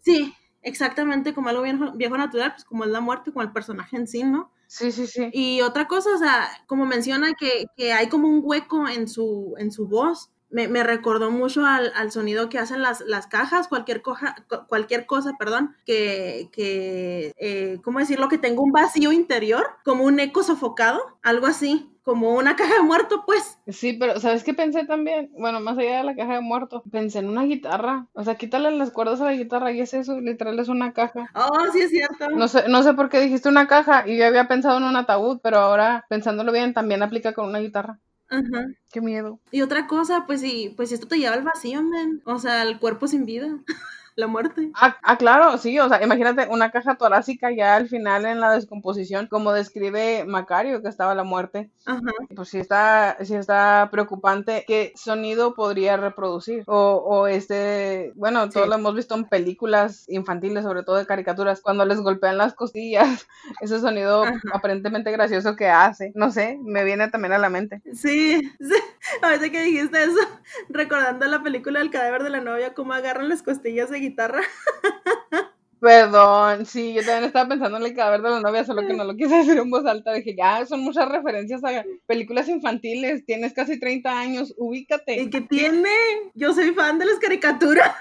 [0.00, 3.96] sí, exactamente como algo viejo, viejo natural, pues como es la muerte, como el personaje
[3.96, 4.50] en sí, ¿no?
[4.70, 5.30] Sí, sí, sí.
[5.32, 9.54] Y otra cosa, o sea, como menciona que, que hay como un hueco en su,
[9.58, 13.68] en su voz, me, me recordó mucho al, al sonido que hacen las, las cajas,
[13.68, 18.28] cualquier, coja, cu- cualquier cosa, perdón, que, que eh, ¿cómo decirlo?
[18.28, 22.82] Que tenga un vacío interior, como un eco sofocado, algo así, como una caja de
[22.82, 23.58] muerto, pues.
[23.66, 25.30] Sí, pero ¿sabes qué pensé también?
[25.38, 28.06] Bueno, más allá de la caja de muerto, pensé en una guitarra.
[28.14, 31.30] O sea, quítale las cuerdas a la guitarra y es eso, literal es una caja.
[31.34, 32.30] Oh, sí es cierto.
[32.30, 34.96] No sé, no sé por qué dijiste una caja y yo había pensado en un
[34.96, 37.98] ataúd, pero ahora pensándolo bien también aplica con una guitarra.
[38.30, 38.66] Ajá.
[38.92, 39.40] Qué miedo.
[39.50, 42.20] Y otra cosa, pues sí, pues esto te lleva al vacío, man.
[42.26, 43.58] O sea, el cuerpo sin vida.
[44.18, 44.70] la muerte.
[44.74, 48.50] Ah, ah, claro, sí, o sea, imagínate una caja torácica ya al final en la
[48.50, 51.70] descomposición, como describe Macario que estaba la muerte.
[51.86, 52.00] Ajá.
[52.34, 56.64] Pues sí está, sí está preocupante qué sonido podría reproducir.
[56.66, 58.68] O, o este, bueno, todos Sí.
[58.70, 63.26] lo hemos visto en películas infantiles, sobre todo de caricaturas, cuando les golpean las costillas,
[63.60, 64.34] ese sonido Ajá.
[64.52, 66.10] aparentemente gracioso que hace.
[66.16, 67.82] No sé, me viene también a la mente.
[67.94, 68.74] Sí, sí.
[69.22, 70.18] Ahorita que dijiste eso,
[70.68, 74.40] recordando la película del cadáver de la novia, cómo agarran las costillas de guitarra.
[75.80, 79.04] Perdón, sí, yo también estaba pensando en el cadáver de la novia, solo que no
[79.04, 80.12] lo quise decir en voz alta.
[80.12, 85.22] Dije, ya, son muchas referencias a películas infantiles, tienes casi 30 años, ubícate.
[85.22, 85.90] ¿Y qué tiene?
[86.34, 87.94] Yo soy fan de las caricaturas.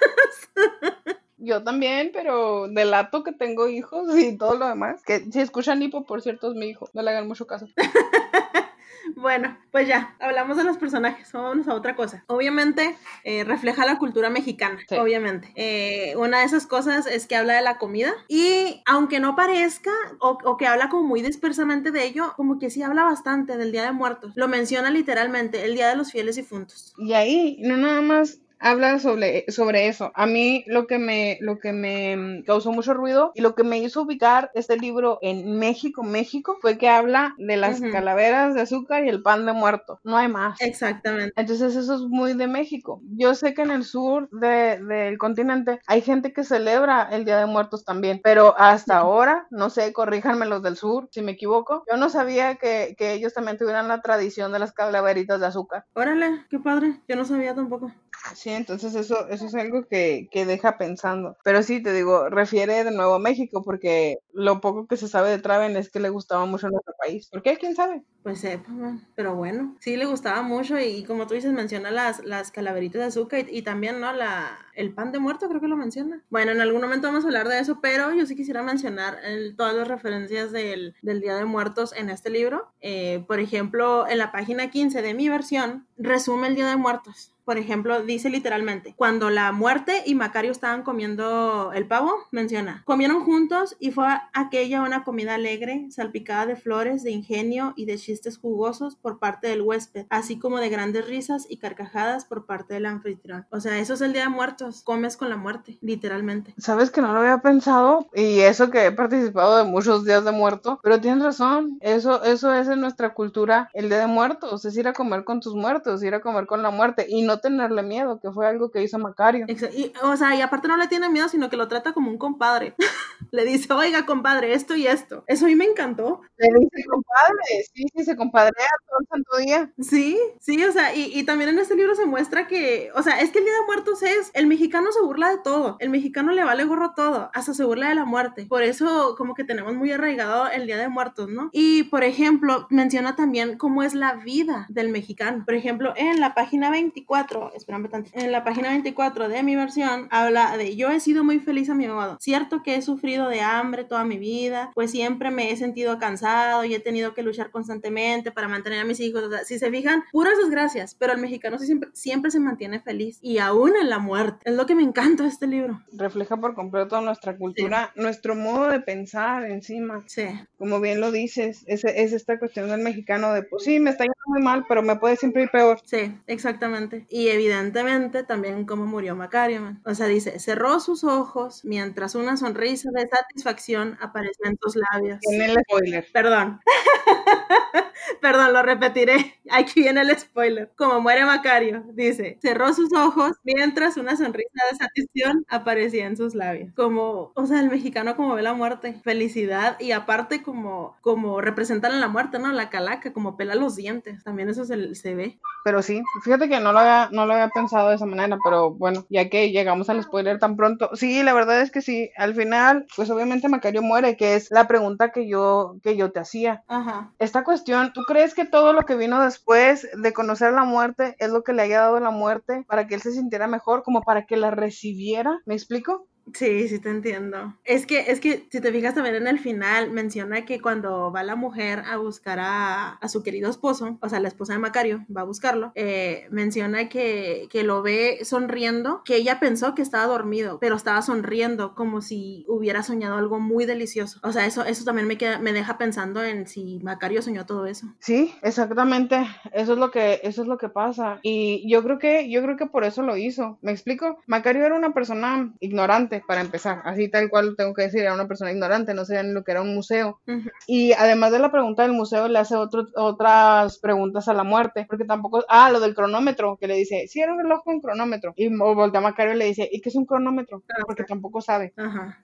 [1.38, 5.04] Yo también, pero delato que tengo hijos y todo lo demás.
[5.06, 7.68] Que si escuchan hipo, por cierto, es mi hijo, no le hagan mucho caso.
[9.16, 12.24] Bueno, pues ya, hablamos de los personajes, vámonos a otra cosa.
[12.28, 14.96] Obviamente, eh, refleja la cultura mexicana, Sí.
[14.96, 15.52] obviamente.
[15.56, 19.92] Eh, una de esas cosas es que habla de la comida y aunque no parezca
[20.20, 23.72] o, o que habla como muy dispersamente de ello, como que sí habla bastante del
[23.72, 24.34] Día de Muertos.
[24.36, 26.94] Lo menciona literalmente, el Día de los Fieles Difuntos.
[26.98, 30.12] Y ahí no nada más habla sobre, sobre eso.
[30.16, 33.64] A mí lo que me, lo que me mm, causó mucho ruido y lo que
[33.64, 38.62] me hizo ubicar este libro en México, México, fue que habla de las calaveras de
[38.62, 40.00] azúcar y el pan de muerto.
[40.04, 40.60] No hay más.
[40.62, 41.34] Exactamente.
[41.36, 43.02] Entonces eso es muy de México.
[43.18, 47.38] Yo sé que en el sur de- del continente hay gente que celebra el Día
[47.38, 51.84] de Muertos también, pero hasta ahora, no sé, corríjanme los del sur si me equivoco,
[51.90, 55.86] yo no sabía que, que ellos también tuvieran la tradición de las calaveritas de azúcar.
[55.94, 57.02] Órale, qué padre.
[57.08, 57.92] Yo no sabía tampoco.
[58.36, 61.38] Sí, entonces eso, eso es algo que, que deja pensando.
[61.44, 65.30] Pero sí, te digo, refiere de nuevo a México porque lo poco que se sabe
[65.32, 67.28] de Traven es que le gustaba mucho nuestro país.
[67.30, 67.58] ¿Por qué?
[67.58, 68.04] ¿Quién sabe?
[68.24, 69.08] Pues sepa, man.
[69.16, 73.06] pero bueno, sí le gustaba mucho y, como tú dices, menciona las, las calaveritas de
[73.08, 74.12] azúcar y, y también, ¿no?
[74.12, 76.22] La, el pan de muerto, creo que lo menciona.
[76.30, 79.56] Bueno, en algún momento vamos a hablar de eso, pero yo sí quisiera mencionar el-
[79.56, 82.72] todas las referencias del, del Día de Muertos en este libro.
[82.82, 87.32] Eh, por ejemplo, en la página 15 de mi versión, resume el Día de Muertos.
[87.48, 93.24] Por ejemplo, dice literalmente, cuando la muerte y Macario estaban comiendo el pavo, menciona, comieron
[93.24, 98.38] juntos y fue aquella una comida alegre, salpicada de flores, de ingenio y de chistes
[98.38, 102.86] jugosos por parte del huésped, así como de grandes risas y carcajadas por parte del
[102.86, 103.48] anfitrión.
[103.50, 106.54] O sea, eso es el Día de Muertos, comes con la muerte, literalmente.
[106.58, 110.34] Sabes que no lo había pensado y eso que he participado de muchos días de
[110.34, 114.76] muerto, pero tienes razón, eso, eso es en nuestra cultura el día de muertos, es
[114.76, 117.84] ir a comer con tus muertos, ir a comer con la muerte y no tenerle
[117.84, 119.46] miedo, que fue algo que hizo Macario.
[119.48, 122.18] Y, o sea, y aparte no le tiene miedo, sino que lo trata como un
[122.18, 122.76] compadre.
[123.32, 125.24] le dice, oiga, compadre, esto y esto.
[125.28, 126.22] Eso a mí me encantó.
[126.38, 129.74] Le dice compadre, sí, sí, se compadrea todo el santo día.
[129.80, 133.20] Sí, sí, o sea, y, y también en este libro se muestra que, o sea,
[133.20, 136.32] es que el Día de Muertos es, el mexicano se burla de todo, el mexicano
[136.32, 138.46] le vale gorro todo, hasta se burla de la muerte.
[138.48, 141.50] Por eso como que tenemos muy arraigado el Día de Muertos, ¿no?
[141.52, 145.44] Y, por ejemplo, menciona también cómo es la vida del mexicano.
[145.46, 150.08] Por ejemplo, en la página 24, espérame tanto, en la página 24 de mi versión,
[150.12, 152.18] habla de, yo he sido muy feliz a mi modo.
[152.20, 156.64] Cierto que he sufrido de hambre toda mi vida, pues siempre me he sentido cansado
[156.64, 159.24] y he tenido que luchar constantemente para mantener a mis hijos.
[159.24, 162.80] O sea, si se fijan, puras desgracias, pero el mexicano sí siempre, siempre se mantiene
[162.80, 164.50] feliz y aún en la muerte.
[164.50, 165.82] Es lo que me encanta de este libro.
[165.92, 170.04] Refleja por completo nuestra cultura, nuestro modo de pensar encima.
[170.08, 170.26] Sí,
[170.58, 174.04] Como bien lo dices, es, es esta cuestión del mexicano de, pues sí, me está
[174.04, 175.80] yendo muy mal, pero me puede siempre ir peor.
[175.84, 177.06] sí, exactamente.
[177.10, 179.62] Y evidentemente también cómo murió Macario.
[179.62, 179.82] man.
[179.86, 185.20] O sea, dice, cerró sus ojos mientras una sonrisa de satisfacción apareció en sus labios.
[185.22, 186.08] Tiene el spoiler.
[186.12, 186.60] Perdón.
[188.22, 189.36] Perdón, lo repetiré.
[189.50, 190.72] Aquí viene el spoiler.
[190.76, 196.36] Como muere Macario, dice, cerró sus ojos mientras una sonrisa de satisfacción aparecía en sus
[196.36, 196.74] labios.
[196.76, 202.00] Como, o sea, el mexicano como ve la muerte, felicidad y aparte como, como representan
[202.00, 202.52] la muerte, ¿no?
[202.52, 204.24] La calaca, como pela los dientes.
[204.24, 205.40] También eso se, se ve.
[205.64, 208.72] Pero sí, fíjate que no lo, había, no lo había pensado de esa manera, pero
[208.72, 212.36] bueno, ya que llegamos al spoiler tan pronto, sí, la verdad es que sí, al
[212.36, 216.64] final, pues obviamente Macario muere, que es la pregunta que yo, que yo te hacía.
[216.68, 217.12] Ajá.
[217.20, 221.30] Esta cuestión, ¿tú crees que todo lo que vino después de conocer la muerte es
[221.30, 224.26] lo que le haya dado la muerte para que él se sintiera mejor, como para
[224.26, 225.40] que la recibiera?
[225.46, 226.08] ¿Me explico?
[226.34, 227.56] Sí, sí te entiendo.
[227.64, 231.24] Es que, es que si te fijas también en el final, menciona que cuando va
[231.24, 235.22] la mujer a buscar a, su querido esposo, o sea, la esposa de Macario, va
[235.22, 240.60] a buscarlo, eh, menciona que, que lo ve sonriendo, que ella pensó que estaba dormido,
[240.60, 244.20] pero estaba sonriendo como si hubiera soñado algo muy delicioso.
[244.24, 247.66] O sea, eso, eso también me, queda, me deja pensando en si Macario soñó todo
[247.66, 247.88] eso.
[248.00, 249.28] Sí, exactamente.
[249.54, 251.20] Eso es lo que, eso es lo que pasa.
[251.22, 253.58] Y yo creo que, yo creo que por eso lo hizo.
[253.62, 254.18] ¿Me explico?
[254.28, 256.82] Macario era una persona ignorante, para empezar.
[256.86, 259.52] Así tal cual tengo que decir, era una persona ignorante, no sabía ni lo que
[259.52, 260.20] era un museo.
[260.68, 265.06] Y además de la pregunta del museo, le hace otras preguntas a la muerte, porque
[265.06, 268.34] tampoco, ah, lo del cronómetro, que le dice, si era un reloj con cronómetro.
[268.36, 270.64] Y voltea a Macario y le dice, ¿y qué es un cronómetro?
[270.70, 271.74] Ah, porque tampoco sabe.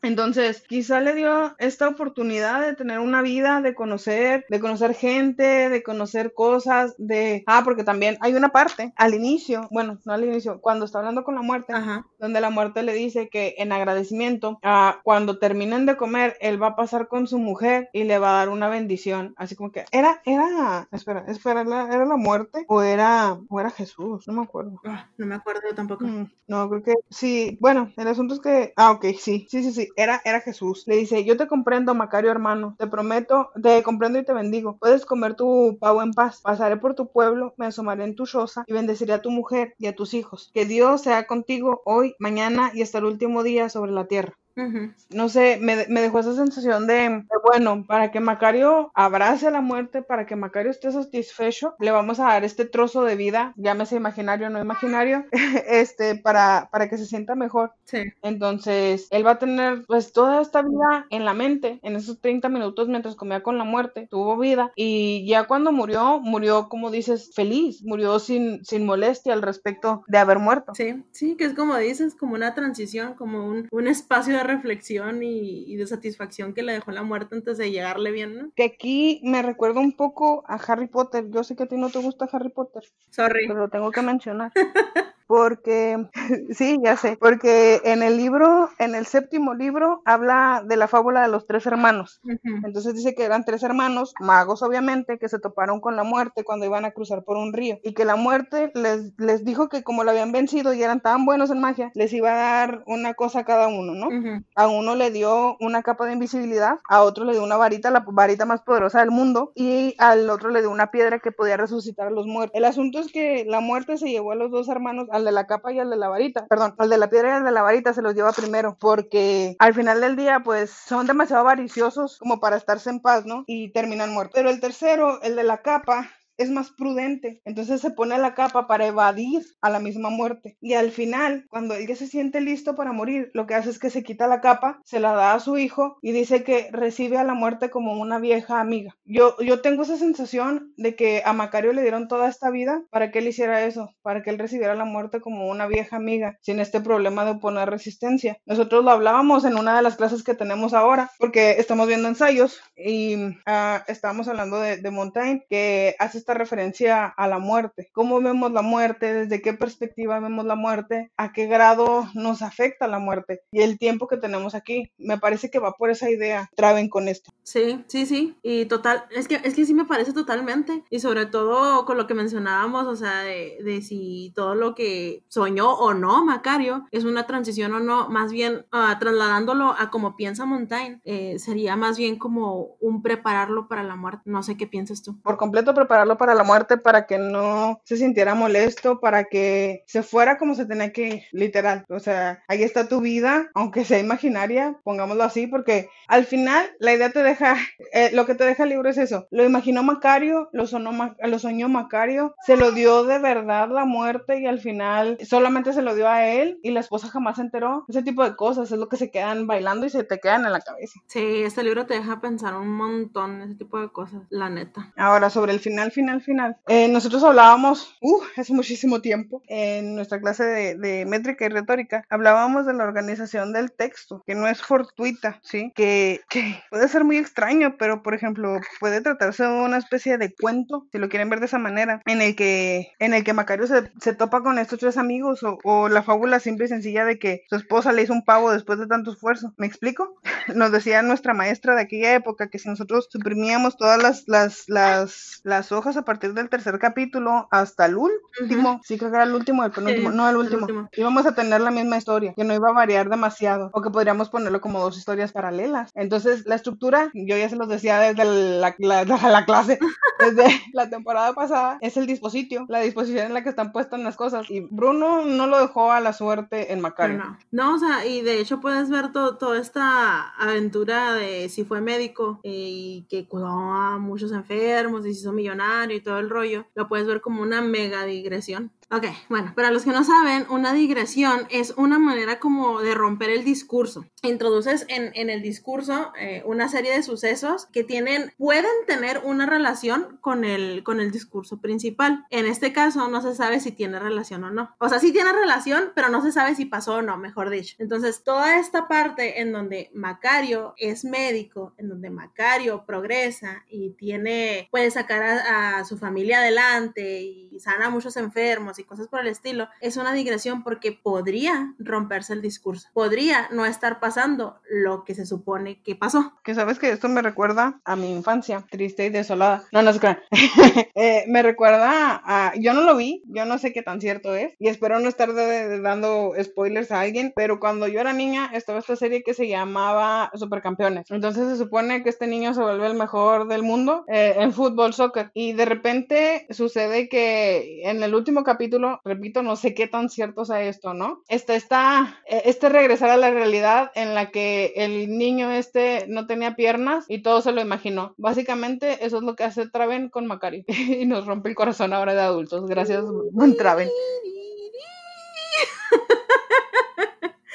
[0.01, 5.69] Entonces, quizá le dio esta oportunidad de tener una vida, de conocer, de conocer gente,
[5.69, 10.23] de conocer cosas, de, ah, porque también hay una parte al inicio, bueno, no al
[10.23, 11.73] inicio, cuando está hablando con la muerte,
[12.19, 16.67] donde la muerte le dice que en agradecimiento, ah, cuando terminen de comer, él va
[16.67, 19.85] a pasar con su mujer y le va a dar una bendición, así como que
[19.91, 24.27] era, era, espera, espera, ¿era la muerte o era, o era Jesús?
[24.27, 24.79] No me acuerdo.
[24.85, 26.05] Ah, no me acuerdo tampoco.
[26.05, 29.71] Mm, no, creo que sí, bueno, el asunto es que, ah, ok, sí, sí, sí,
[29.71, 30.83] sí, era, era Jesús.
[30.87, 34.77] Le dice, yo te comprendo, Macario hermano, te prometo, te comprendo y te bendigo.
[34.77, 36.41] Puedes comer tu pavo en paz.
[36.41, 39.87] Pasaré por tu pueblo, me asomaré en tu choza y bendeciré a tu mujer y
[39.87, 40.51] a tus hijos.
[40.53, 44.37] Que Dios sea contigo hoy, mañana y hasta el último día sobre la tierra.
[44.55, 50.25] No sé, me, dejó esa sensación de, bueno, para que Macario abrace la muerte, para
[50.25, 54.49] que Macario esté satisfecho, le vamos a dar este trozo de vida, llámese imaginario o
[54.49, 55.25] no imaginario,
[55.67, 57.73] este, para, para que se sienta mejor.
[57.85, 58.03] Sí.
[58.21, 62.49] Entonces, él va a tener pues toda esta vida en la mente, en esos 30
[62.49, 67.31] minutos mientras comía con la muerte, tuvo vida y ya cuando murió, murió como dices,
[67.33, 70.73] feliz, murió sin, sin molestia al respecto de haber muerto.
[70.75, 75.23] Sí, sí, que es como dices, como una transición, como un, un espacio de reflexión
[75.23, 78.51] y, de satisfacción que le dejó la muerte antes de llegarle bien, ¿no?
[78.55, 81.29] Que aquí me recuerda un poco a Harry Potter.
[81.29, 82.83] Yo sé que a ti no te gusta Harry Potter.
[83.09, 83.47] Sorry.
[83.47, 84.51] Pero lo tengo que mencionar.
[85.27, 86.07] porque,
[86.51, 91.21] sí, ya sé, porque en el libro, en el séptimo libro, habla de la fábula
[91.21, 92.21] de los tres hermanos.
[92.63, 96.65] Entonces dice que eran tres hermanos, magos obviamente, que se toparon con la muerte cuando
[96.65, 100.03] iban a cruzar por un río y que la muerte les, les dijo que como
[100.03, 103.39] lo habían vencido y eran tan buenos en magia, les iba a dar una cosa
[103.39, 104.43] a cada uno, ¿no?
[104.55, 108.03] A uno le dio una capa de invisibilidad, a otro le dio una varita, la
[108.07, 112.07] varita más poderosa del mundo, y al otro le dio una piedra que podía resucitar
[112.07, 112.55] a los muertos.
[112.55, 115.47] El asunto es que la muerte se llevó a los dos hermanos al de la
[115.47, 117.61] capa y al de la varita, perdón, al de la piedra y al de la
[117.61, 122.39] varita se los lleva primero, porque al final del día, pues son demasiado avariciosos como
[122.39, 123.43] para estarse en paz, ¿no?
[123.47, 124.33] Y terminan muertos.
[124.35, 127.41] Pero el tercero, el de la capa, es más prudente.
[127.45, 130.57] Entonces se pone la capa para evadir a la misma muerte.
[130.61, 133.79] Y al final, cuando él ya se siente listo para morir, lo que hace es
[133.79, 137.17] que se quita la capa, se la da a su hijo y dice que recibe
[137.17, 138.95] a la muerte como una vieja amiga.
[139.05, 143.11] Yo, yo tengo esa sensación de que a Macario le dieron toda esta vida para
[143.11, 146.59] que él hiciera eso, para que él recibiera la muerte como una vieja amiga, sin
[146.59, 148.37] este problema de oponer resistencia.
[148.45, 152.61] Nosotros lo hablábamos en una de las clases que tenemos ahora, porque estamos viendo ensayos
[152.75, 157.89] y uh, estábamos hablando de, de Montaigne, que hace esta referencia a la muerte.
[157.91, 159.13] ¿Cómo vemos la muerte?
[159.13, 161.11] ¿Desde qué perspectiva vemos la muerte?
[161.17, 163.41] ¿A qué grado nos afecta la muerte?
[163.51, 164.89] Y el tiempo que tenemos aquí.
[164.97, 166.49] Me parece que va por esa idea.
[166.55, 167.31] Traben con esto.
[167.43, 168.37] Sí, sí, sí.
[168.41, 170.83] Y total, es que, es que sí me parece totalmente.
[170.89, 175.73] Y sobre todo con lo que mencionábamos, o sea, de, si todo lo que soñó
[175.73, 180.45] o no Macario es una transición o no, más bien uh, trasladándolo a como piensa
[180.45, 184.21] Montaigne, eh, sería más bien como un prepararlo para la muerte.
[184.25, 185.19] No sé qué piensas tú.
[185.21, 190.03] Por completo prepararlo para la muerte, para que no se sintiera molesto, para que se
[190.03, 191.85] fuera como se tenía que literal.
[191.89, 196.93] O sea, ahí está tu vida, aunque sea imaginaria, pongámoslo así, porque al final la
[196.93, 197.55] idea te deja,
[197.93, 199.27] eh, lo que te deja el libro es eso.
[199.31, 204.39] Lo imaginó Macario, lo, sonó, lo soñó Macario, se lo dio de verdad la muerte
[204.39, 207.85] y al final solamente se lo dio a él y la esposa jamás se enteró.
[207.87, 210.51] Ese tipo de cosas es lo que se quedan bailando y se te quedan en
[210.51, 210.99] la cabeza.
[211.07, 214.91] Sí, este libro te deja pensar un montón, ese tipo de cosas, la neta.
[214.95, 216.57] Ahora, sobre el final, final final, final.
[216.67, 222.65] Eh, nosotros hablábamos, uh, hace muchísimo tiempo, en nuestra clase de, métrica y retórica, hablábamos
[222.65, 225.71] de la organización del texto, que no es fortuita, ¿sí?
[225.75, 230.33] Que, que, puede ser muy extraño, pero por ejemplo, puede tratarse de una especie de
[230.33, 233.67] cuento, si lo quieren ver de esa manera, en el que, en el que Macario
[233.67, 237.17] se, se topa con estos tres amigos, o, o, la fábula simple y sencilla de
[237.17, 239.53] que su esposa le hizo un pavo después de tanto esfuerzo.
[239.57, 240.19] ¿Me explico?
[240.55, 245.39] Nos decía nuestra maestra de aquella época que si nosotros suprimíamos todas las, las, las,
[245.43, 248.79] las hojas a partir del tercer capítulo hasta el último.
[248.83, 250.11] Sí, creo que era el último, el penúltimo.
[250.11, 250.67] no, el último.
[250.93, 254.29] Íbamos a tener la misma historia, que no iba a variar demasiado, o que podríamos
[254.29, 255.91] ponerlo como dos historias paralelas.
[255.95, 259.05] Entonces, la estructura, yo ya se los decía desde la, la,
[259.45, 259.79] clase,
[260.19, 264.15] desde la temporada pasada, es el dispositivo, la disposición en la que están puestas las
[264.15, 264.49] cosas.
[264.49, 267.17] Y Bruno no lo dejó a la suerte en Macario.
[267.17, 271.81] No, no o sea, y de hecho puedes ver toda esta aventura de si fue
[271.81, 276.29] médico eh, y que cuidó a muchos enfermos y se hizo millonario y todo el
[276.29, 278.71] rollo, lo puedes ver como una mega digresión.
[278.91, 283.29] Ok, bueno, para los que no saben, una digresión es una manera como de romper
[283.29, 284.05] el discurso.
[284.21, 289.45] Introduces en, en el discurso eh, una serie de sucesos que tienen, pueden tener una
[289.45, 292.25] relación con el, con el discurso principal.
[292.29, 294.75] En este caso no se sabe si tiene relación o no.
[294.79, 297.75] O sea, sí tiene relación, pero no se sabe si pasó o no, mejor dicho.
[297.79, 304.67] Entonces, toda esta parte en donde Macario es médico, en donde Macario progresa y tiene,
[304.71, 309.27] puede sacar a, a su familia adelante y sana a muchos enfermos cosas por el
[309.27, 315.15] estilo, es una digresión porque podría romperse el discurso, podría no estar pasando lo que
[315.15, 316.33] se supone que pasó.
[316.43, 319.63] Que sabes que esto me recuerda a mi infancia, triste y desolada.
[319.71, 320.19] No, no se crean.
[320.95, 324.53] Eh, me recuerda a, yo no lo vi, yo no sé qué tan cierto es
[324.59, 328.95] y espero no estar dando spoilers a alguien, pero cuando yo era niña estaba esta
[328.95, 331.09] serie que se llamaba Supercampeones.
[331.09, 334.93] Entonces se supone que este niño se vuelve el mejor del mundo eh, en fútbol,
[334.93, 338.62] soccer y de repente sucede que en el último capítulo
[339.03, 341.23] repito, no sé qué tan cierto sea esto, ¿no?
[341.27, 346.27] Este está, e, este regresar a la realidad en la que el niño este no
[346.27, 348.13] tenía piernas y todo se lo imaginó.
[348.17, 352.13] Básicamente eso es lo que hace Traven con Macari y nos rompe el corazón ahora
[352.13, 352.65] de adultos.
[352.67, 353.89] Gracias, buen Traven.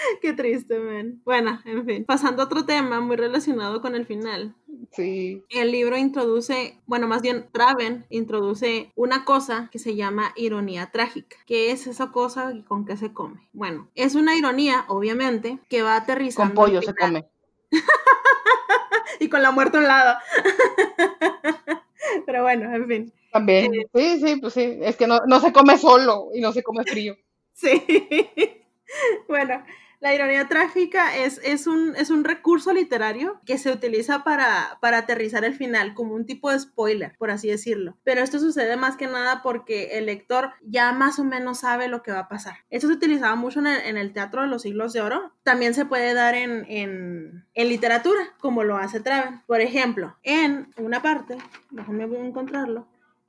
[0.22, 1.20] Qué triste, man.
[1.24, 2.04] Bueno, en fin.
[2.04, 4.54] Pasando a otro tema muy relacionado con el final.
[4.92, 5.44] Sí.
[5.50, 11.36] El libro introduce, bueno, más bien Traven introduce una cosa que se llama ironía trágica.
[11.46, 13.48] ¿Qué es esa cosa y con qué se come?
[13.52, 16.54] Bueno, es una ironía, obviamente, que va aterrizando.
[16.54, 17.26] Con pollo se come.
[19.20, 20.18] y con la muerte a un lado.
[22.26, 23.12] Pero bueno, en fin.
[23.32, 23.74] También.
[23.74, 24.78] Eh, sí, sí, pues sí.
[24.80, 27.16] Es que no, no se come solo y no se come frío.
[27.52, 27.84] Sí.
[29.28, 29.64] bueno,
[30.00, 34.98] la ironía trágica es, es, un, es un recurso literario que se utiliza para, para
[34.98, 37.96] aterrizar el final, como un tipo de spoiler, por así decirlo.
[38.04, 42.02] Pero esto sucede más que nada porque el lector ya más o menos sabe lo
[42.02, 42.58] que va a pasar.
[42.70, 45.32] Esto se utilizaba mucho en el, teatro de los siglos de oro.
[45.42, 49.42] También se puede dar en, en, en literatura, como lo hace Traven.
[49.46, 51.38] Por ejemplo, en una parte,
[51.70, 52.86] déjame encontrarlo.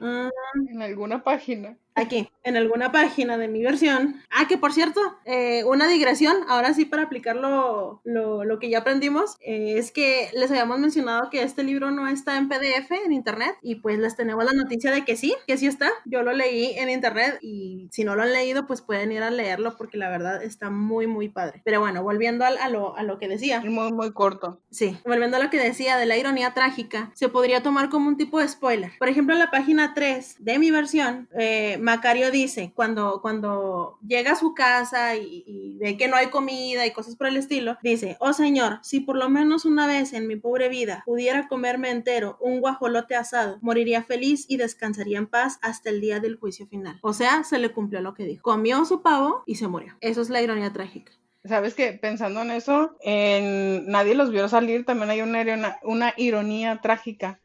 [0.00, 4.22] en alguna página aquí, en alguna página de mi versión.
[4.30, 8.78] Ah, que por cierto, eh, una digresión, ahora sí para aplicar lo, lo, que ya
[8.78, 13.12] aprendimos, eh, es que les habíamos mencionado que este libro no está en PDF en
[13.12, 15.90] internet y pues les tenemos la noticia de que sí, que sí está.
[16.04, 19.30] Yo lo leí en internet y si no lo han leído, pues pueden ir a
[19.30, 21.62] leerlo porque la verdad está muy, muy padre.
[21.64, 23.60] Pero bueno, volviendo a, lo, a lo que decía.
[23.60, 24.60] Muy, muy corto.
[24.70, 28.16] Sí, volviendo a lo que decía de la ironía trágica, se podría tomar como un
[28.16, 28.92] tipo de spoiler.
[28.98, 34.30] Por ejemplo, en la página 3 de mi versión, eh, Macario dice, cuando, cuando llega
[34.30, 38.16] a su casa y, ve que no hay comida y cosas por el estilo, dice,
[38.20, 42.38] oh Señor, si por lo menos una vez en mi pobre vida pudiera comerme entero
[42.40, 47.00] un guajolote asado, moriría feliz y descansaría en paz hasta el día del juicio final.
[47.02, 48.42] O sea, se le cumplió lo que dijo.
[48.42, 49.96] Comió su pavo y se murió.
[50.00, 51.10] Eso es la ironía trágica.
[51.44, 56.80] Sabes que pensando en eso, en Nadie los vio salir también hay una, una ironía
[56.80, 57.40] trágica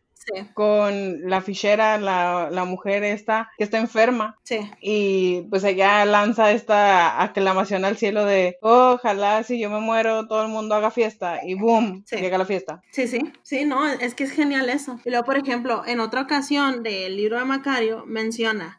[0.53, 4.37] con la fichera, la, la, mujer esta que está enferma.
[4.43, 4.59] Sí.
[4.81, 10.41] Y pues ella lanza esta aclamación al cielo de ojalá si yo me muero todo
[10.43, 12.81] el mundo haga fiesta y boom, llega la fiesta.
[12.91, 14.99] Sí, sí, sí, no, es que es genial eso.
[15.05, 18.77] Y luego, por ejemplo, en otra ocasión del libro de Macario menciona,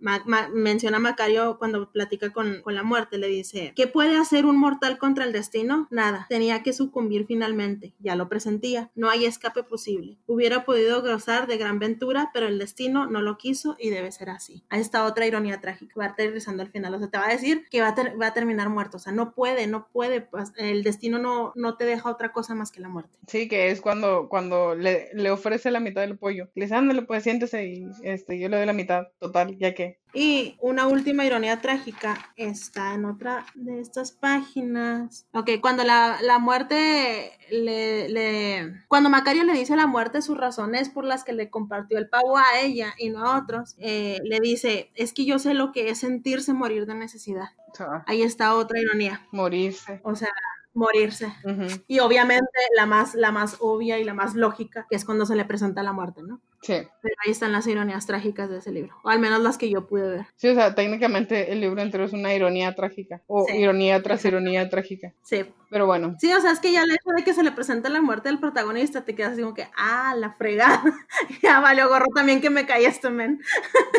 [0.52, 4.98] menciona Macario cuando platica con, con la muerte, le dice, ¿qué puede hacer un mortal
[4.98, 5.86] contra el destino?
[5.90, 10.18] Nada, tenía que sucumbir finalmente, ya lo presentía, no hay escape posible.
[10.26, 14.30] Hubiera podido gozar de gran ventura, pero el destino no lo quiso y debe ser
[14.30, 14.64] así.
[14.70, 17.66] Ahí está otra ironía trágica, va aterrizando al final, o sea, te va a decir
[17.70, 21.18] que va a, va a terminar muerto, o sea, no puede, no puede, el destino
[21.18, 23.18] no, no te deja otra cosa más que la muerte.
[23.26, 26.48] Sí, que es cuando, cuando le, le ofrece la mitad del pollo.
[26.54, 29.98] Le dice, ándale, pues siéntese y este, yo le doy la mitad, total, ya que.
[30.16, 35.26] Y una última ironía trágica está en otra de estas páginas.
[35.34, 40.38] Ok, cuando la, la muerte le, le, Cuando Macario le dice a la muerte sus
[40.38, 44.18] razones por las que le compartió el pavo a ella y no a otros, eh,
[44.24, 47.50] le dice, es que yo sé lo que es sentirse morir de necesidad.
[48.06, 49.26] Ahí está otra ironía.
[49.32, 50.00] Morirse.
[50.02, 50.30] O sea,
[50.72, 51.32] morirse.
[51.88, 55.36] Y obviamente la más, la más obvia y la más lógica, que es cuando se
[55.36, 56.40] le presenta la muerte, ¿no?
[56.62, 56.74] Sí.
[57.02, 59.86] Pero ahí están las ironías trágicas de ese libro, o al menos las que yo
[59.86, 60.26] pude ver.
[60.36, 64.24] Sí, o sea, técnicamente el libro entero es una ironía trágica, o Sí, ironía tras
[64.24, 65.12] ironía trágica.
[65.22, 65.44] Sí.
[65.68, 67.88] Pero bueno, Sí, o sea, es que ya el hecho de que se le presenta
[67.88, 70.82] la muerte del protagonista, te quedas así como que, ah, la fregada.
[71.42, 73.40] ya valió gorro también que me caí este men.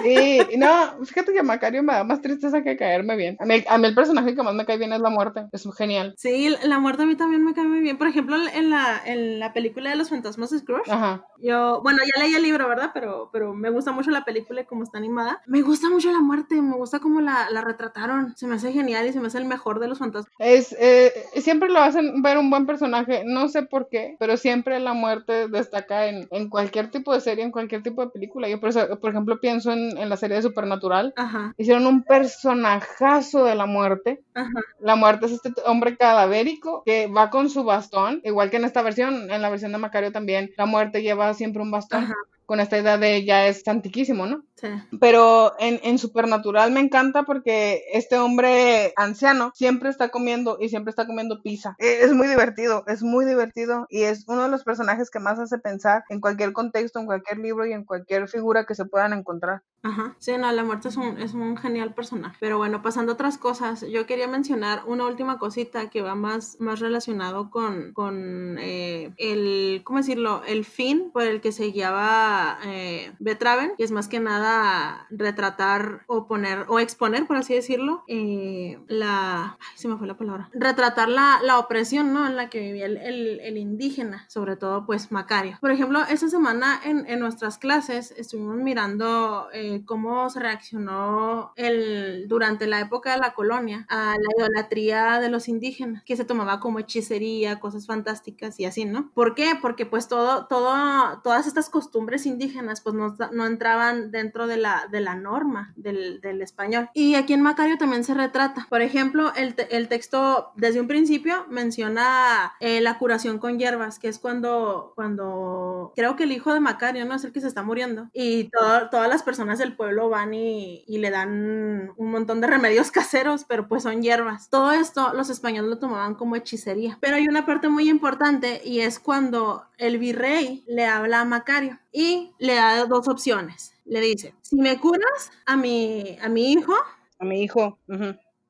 [0.04, 3.36] sí, no, fíjate que Macario me da más tristeza que caerme bien.
[3.40, 5.68] A mí, a mí el personaje que más me cae bien es la muerte, es
[5.78, 6.14] genial.
[6.18, 7.98] Sí, la muerte a mí también me cae muy bien.
[7.98, 11.26] Por ejemplo, en la, en la película de los fantasmas de Scrooge, Ajá.
[11.40, 12.92] yo, bueno, ya leí el libro, ¿verdad?
[12.94, 15.42] Pero, pero me gusta mucho la película y cómo está animada.
[15.46, 18.34] Me gusta mucho la muerte, me gusta cómo la, la retrataron.
[18.36, 20.32] Se me hace genial y se me hace el mejor de los fantasmas.
[20.40, 24.80] Es, eh, siempre lo hacen ver un buen personaje, no sé por qué, pero siempre
[24.80, 28.48] la muerte destaca en, en cualquier tipo de serie, en cualquier tipo de película.
[28.50, 31.14] Yo, por, eso, por ejemplo, pienso en, en la serie de Supernatural.
[31.18, 34.22] Ajá, Hicieron un personajazo de la muerte.
[34.34, 38.66] ajá, La muerte es este hombre cadavérico que va con su bastón, igual que en
[38.66, 42.04] esta versión, en la versión de Macario también, la muerte lleva siempre un bastón.
[42.06, 42.16] ajá.
[42.48, 44.46] Con esta idea de ya es antiquísimo, ¿no?
[44.56, 44.70] Sí.
[45.00, 50.90] Pero en, en Supernatural me encanta porque este hombre anciano siempre está comiendo y siempre
[50.90, 51.76] está comiendo pizza.
[51.78, 55.38] Eh, Es muy divertido, es muy divertido y es uno de los personajes que más
[55.40, 59.14] hace pensar en cualquier contexto, en cualquier libro y en cualquier figura que se puedan
[59.14, 59.62] encontrar.
[59.88, 60.16] Ajá.
[60.20, 62.36] Sí, no, la muerte es un, es un genial personaje.
[62.40, 66.58] Pero bueno, pasando a otras cosas, yo quería mencionar una última cosita que va más,
[66.60, 70.42] más relacionado con, con eh, el, ¿cómo decirlo?
[70.46, 76.04] El fin por el que se guiaba eh, Betraven, que es más que nada retratar
[76.08, 81.08] o poner, o exponer, por así decirlo, eh, la, se me fue la palabra, retratar
[81.08, 82.28] la, la opresión, ¿no?
[82.28, 85.58] En la que vivía el, el, el indígena, sobre todo pues Macario.
[85.62, 92.28] Por ejemplo, esta semana en, en nuestras clases estuvimos mirando eh, cómo se reaccionó el,
[92.28, 96.60] durante la época de la colonia a la idolatría de los indígenas, que se tomaba
[96.60, 99.12] como hechicería, cosas fantásticas y así, ¿no?
[99.14, 99.54] ¿Por qué?
[99.62, 104.88] Porque pues todo, todo, todas estas costumbres indígenas pues no, no entraban dentro de la,
[104.92, 106.90] de la norma del, del español.
[106.94, 108.68] Y aquí en Macario también se retrata.
[108.70, 114.00] Por ejemplo, el, te- el texto desde un principio menciona eh, la curación con hierbas,
[114.00, 117.16] que es cuando, cuando creo que el hijo de Macario, ¿no?
[117.16, 118.10] Es el que se está muriendo.
[118.14, 122.48] Y todo- todas las personas del pueblo van y, y le dan un montón de
[122.48, 124.50] remedios caseros, pero pues son hierbas.
[124.50, 126.98] Todo esto los españoles lo tomaban como hechicería.
[127.02, 131.80] Pero hay una parte muy importante y es cuando el virrey le habla a Macario
[131.92, 133.74] y le da dos opciones.
[133.86, 136.74] Le dice, si me curas a mi, a mi hijo,
[137.20, 137.80] A mi hijo.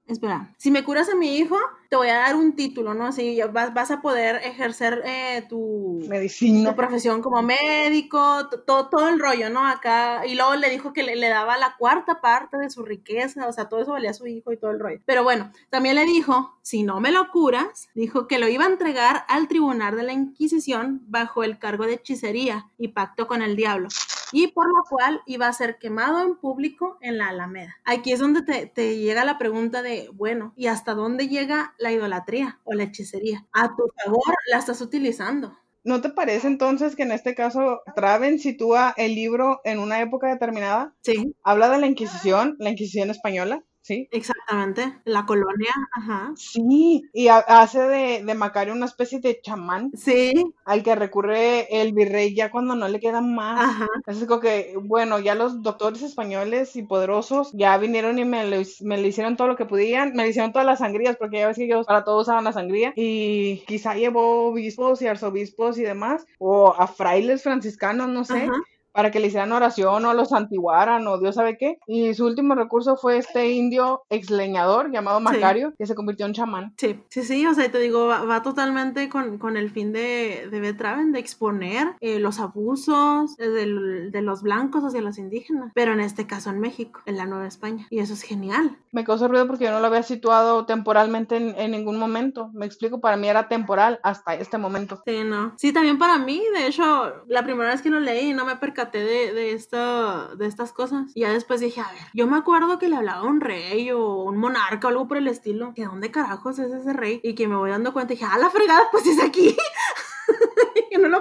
[0.08, 1.58] Espera, si me curas a mi hijo,
[1.90, 3.06] te voy a dar un título, ¿no?
[3.08, 6.70] Así vas, vas a poder ejercer eh, tu, Medicina.
[6.70, 9.68] tu profesión como médico, todo, todo el rollo, ¿no?
[9.68, 13.48] Acá, y luego le dijo que le, le daba la cuarta parte de su riqueza,
[13.48, 15.00] o sea, todo eso valía a su hijo y todo el rollo.
[15.06, 18.70] Pero bueno, también le dijo, si no me lo curas, dijo que lo iba a
[18.70, 23.56] entregar al tribunal de la Inquisición bajo el cargo de hechicería y pacto con el
[23.56, 23.90] diablo
[24.32, 27.76] y por lo cual iba a ser quemado en público en la Alameda.
[27.86, 31.92] Aquí es donde te, te llega la pregunta de, bueno, ¿y hasta dónde llega la
[31.92, 33.46] idolatría o la hechicería?
[33.54, 35.58] A tu favor la estás utilizando.
[35.88, 40.28] ¿No te parece entonces que en este caso Traven sitúa el libro en una época
[40.28, 40.94] determinada?
[41.02, 44.08] Sí, Habla de la Inquisición, la Inquisición española, ¿sí?
[44.12, 45.00] exactamente.
[45.06, 46.34] La colonia, ajá.
[46.36, 50.34] Sí, y ha- hace de, de Macario una especie de chamán Sí,
[50.66, 53.60] al que recurre el virrey ya cuando no le queda más.
[53.70, 53.88] ajá.
[54.06, 58.66] Es como que, bueno, ya los doctores españoles y poderosos ya vinieron y me le,
[58.82, 61.48] me le hicieron todo lo que podían, me le hicieron todas las sangrías, porque ya
[61.48, 65.84] ves que ellos para todo usaban la sangría, y quizá llevó obispos y arzobispos y
[65.84, 68.54] demás, o a frailes franciscanos, no sé, Ajá.
[68.98, 71.78] Para que le hicieran oración o los santiguaran o Dios sabe qué.
[71.86, 76.34] Y su último recurso fue este indio ex leñador llamado Macario, que se convirtió en
[76.34, 76.74] chamán.
[76.78, 80.48] Sí, sí, sí, o sea, te digo, va, va totalmente con, con el fin de,
[80.50, 85.94] de Betraven, de exponer eh, los abusos del- de los blancos hacia los indígenas, pero
[85.94, 88.78] en este caso en México, en la Nueva España, y eso es genial.
[88.92, 92.50] Me causó ruido porque yo no lo había situado temporalmente en, en ningún momento.
[92.54, 95.04] Me explico, para mí era temporal hasta este momento.
[95.06, 95.54] Sí, no.
[95.58, 98.87] Sí, también para mí, de hecho, la primera vez que lo leí no me percaté
[98.92, 101.12] de, de, esto, de estas cosas.
[101.16, 103.92] Y ya después dije, a ver, yo me acuerdo que le hablaba a un rey
[103.92, 105.74] o un monarca o algo por el estilo.
[105.74, 107.20] ¿Que dónde carajos es ese rey?
[107.24, 109.56] Y que me voy dando cuenta dije, ah, la fregada, pues es aquí.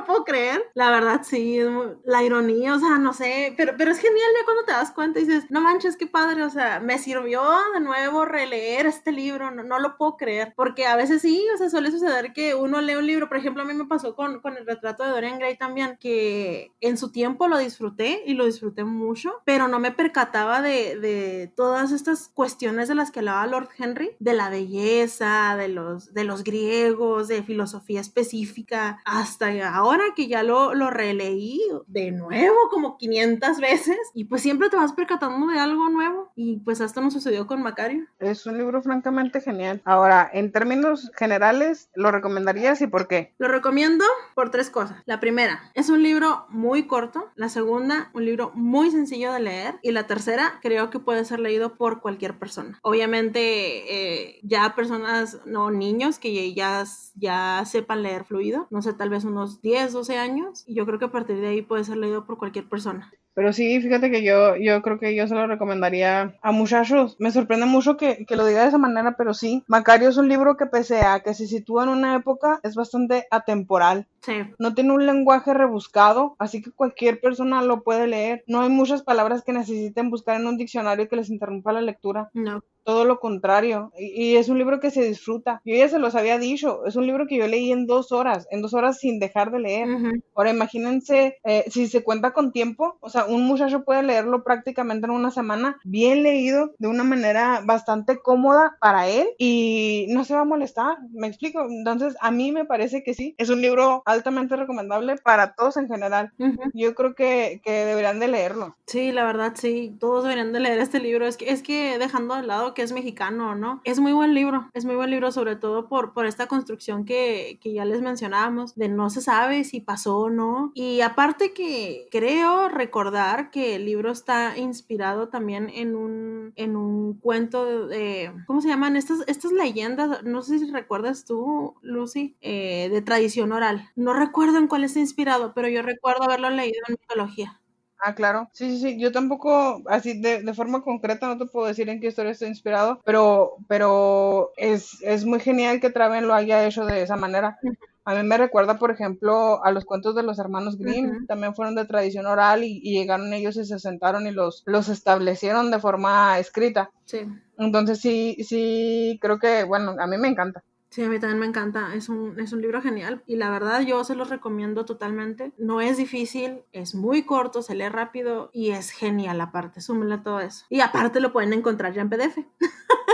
[0.07, 0.63] puedo creer.
[0.75, 4.31] La verdad, sí, es muy- la ironía, o sea, no sé, pero, pero es genial
[4.39, 7.43] ya cuando te das cuenta y dices, no manches, qué padre, o sea, me sirvió
[7.75, 11.59] de nuevo releer este libro, no, no lo puedo creer, porque a veces sí, o
[11.59, 14.41] sea, suele suceder que uno lee un libro, por ejemplo, a mí me pasó con,
[14.41, 18.47] con el retrato de Dorian Gray también, que en su tiempo lo disfruté y lo
[18.47, 23.47] disfruté mucho, pero no me percataba de, de todas estas cuestiones de las que hablaba
[23.47, 29.96] Lord Henry, de la belleza, de los, de los griegos, de filosofía específica, hasta ahora
[29.97, 34.77] ahora que ya lo, lo releí de nuevo como 500 veces y pues siempre te
[34.77, 38.07] vas percatando de algo nuevo y pues esto nos sucedió con Macario.
[38.19, 39.81] Es un libro francamente genial.
[39.85, 43.35] Ahora, en términos generales, ¿lo recomendarías y por qué?
[43.39, 45.03] Lo recomiendo por tres cosas.
[45.07, 47.31] La primera, es un libro muy corto.
[47.35, 49.79] La segunda, un libro muy sencillo de leer.
[49.83, 52.79] Y la tercera, creo que puede ser leído por cualquier persona.
[52.83, 56.85] Obviamente, eh, ya personas, no niños, que ya,
[57.15, 58.67] ya sepan leer fluido.
[58.71, 60.65] No sé, tal vez unos 10, 12 años.
[60.67, 63.13] Y yo creo que a partir de ahí puede ser leído por cualquier persona.
[63.37, 67.17] Pero sí, fíjate que yo, yo creo que yo se lo recomendaría a muchachos.
[67.19, 69.63] Me sorprende mucho que, que, lo diga de esa manera, pero sí.
[69.67, 73.27] Macario es un libro que pese a que se sitúa en una época, es bastante
[73.31, 74.07] atemporal.
[74.23, 74.33] Sí.
[74.59, 78.43] No tiene un lenguaje rebuscado, así que cualquier persona lo puede leer.
[78.47, 82.31] No hay muchas palabras que necesiten buscar en un diccionario que les interrumpa la lectura.
[82.33, 83.93] No todo lo contrario.
[83.99, 85.61] Y, es un libro que se disfruta.
[85.65, 88.47] Yo ya se los había dicho, es un libro que yo leí en dos horas,
[88.51, 89.89] en dos horas sin dejar de leer.
[90.37, 95.07] Ahora imagínense, eh, si se cuenta con tiempo, o sea, un muchacho puede leerlo prácticamente
[95.07, 100.35] en una semana, bien leído, de una manera bastante cómoda para él y no se
[100.35, 101.67] va a molestar, me explico.
[101.69, 105.89] Entonces, a mí me parece que sí, es un libro altamente recomendable para todos en
[105.89, 106.33] general.
[106.75, 108.77] Yo creo que, que deberían de leerlo.
[108.87, 111.27] Sí, la verdad, sí, todos deberían de leer este libro.
[111.27, 113.81] Es que, es que dejando de lado que es mexicano, ¿no?
[113.85, 117.59] Es muy buen libro, es muy buen libro, sobre todo por, por esta construcción que,
[117.61, 120.73] que ya les mencionábamos, de no se sabe si pasó o no.
[120.75, 123.16] Y aparte que creo recordar
[123.51, 128.97] que el libro está inspirado también en un, en un cuento de, ¿cómo se llaman?
[128.97, 133.91] Estas, estas leyendas, no sé si recuerdas tú, Lucy, eh, de tradición oral.
[133.97, 137.61] No recuerdo en cuál está inspirado, pero yo recuerdo haberlo leído en mitología.
[138.07, 138.49] Ah, claro.
[138.53, 139.01] Sí, sí, sí.
[139.01, 142.47] Yo tampoco, así de, de, forma concreta, no te puedo decir en qué historia estoy
[142.47, 147.59] inspirado, pero, pero es, es muy genial que Traven lo haya hecho de esa manera.
[148.05, 151.75] A mí me recuerda, por ejemplo, a los cuentos de los hermanos Grimm, también fueron
[151.75, 155.81] de tradición oral y, y, llegaron ellos y se sentaron y los, los establecieron de
[155.81, 156.93] forma escrita.
[157.07, 157.27] Sí.
[157.59, 160.63] Entonces sí, sí, creo que, bueno, a mí me encanta.
[160.91, 161.95] Sí, a mí también me encanta.
[161.95, 165.53] Es un, es un libro genial y la verdad yo se los recomiendo totalmente.
[165.59, 169.81] No es difícil, es muy corto, se lee rápido y es genial aparte.
[169.81, 170.65] Súmele todo eso.
[170.71, 172.39] Y aparte lo pueden encontrar ya en PDF.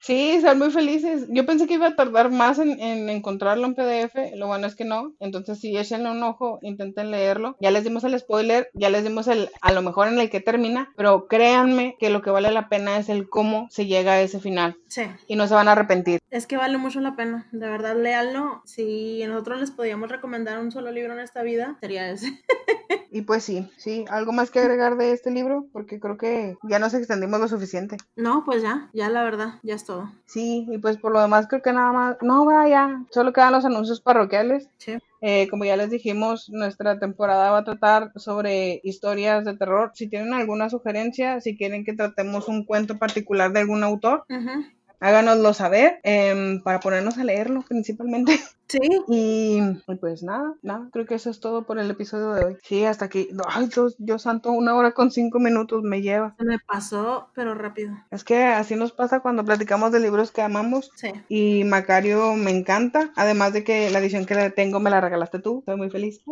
[0.00, 1.26] Sí, están muy felices.
[1.28, 4.74] Yo pensé que iba a tardar más en, en, encontrarlo en PDF, lo bueno es
[4.74, 5.14] que no.
[5.20, 7.56] Entonces sí, échenle un ojo, intenten leerlo.
[7.60, 10.40] Ya les dimos el spoiler, ya les dimos el a lo mejor en el que
[10.40, 14.20] termina, pero créanme que lo que vale la pena es el cómo se llega a
[14.20, 14.76] ese final.
[14.88, 15.02] Sí.
[15.26, 16.20] Y no se van a arrepentir.
[16.30, 18.62] Es que vale mucho la pena, de verdad, léanlo.
[18.64, 22.26] Si nosotros les podíamos recomendar un solo libro en esta vida, sería ese.
[23.10, 26.78] y pues sí, sí, algo más que agregar de este libro, porque creo que ya
[26.78, 27.96] nos extendimos lo suficiente.
[28.16, 30.10] No, pues ya, ya la verdad, ya es todo.
[30.26, 33.64] Sí, y pues por lo demás creo que nada más, no, vaya, solo quedan los
[33.64, 34.70] anuncios parroquiales.
[34.78, 34.98] Sí.
[35.20, 39.92] Eh, como ya les dijimos, nuestra temporada va a tratar sobre historias de terror.
[39.94, 44.34] Si tienen alguna sugerencia, si quieren que tratemos un cuento particular de algún autor, Uh
[44.34, 44.66] -huh.
[45.04, 48.32] Háganoslo saber em, para ponernos a leerlo principalmente.
[48.66, 48.78] Sí.
[49.08, 52.56] Y, y pues nada, nada, creo que eso es todo por el episodio de hoy.
[52.62, 53.28] Sí, hasta aquí.
[53.46, 56.34] Ay, Dios, Dios santo, una hora con cinco minutos me lleva.
[56.38, 57.94] Se me pasó, pero rápido.
[58.10, 60.90] Es que así nos pasa cuando platicamos de libros que amamos.
[60.96, 61.12] Sí.
[61.28, 63.12] Y Macario me encanta.
[63.16, 65.58] Además de que la edición que tengo me la regalaste tú.
[65.58, 66.22] Estoy muy feliz.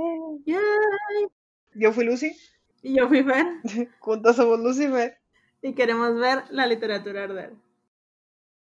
[0.46, 0.58] Yay.
[1.74, 2.34] Yo fui Lucy.
[2.82, 3.46] Y yo fui Fer.
[4.00, 5.18] Juntos somos Lucy y Fer.
[5.60, 7.52] Y queremos ver la literatura arder.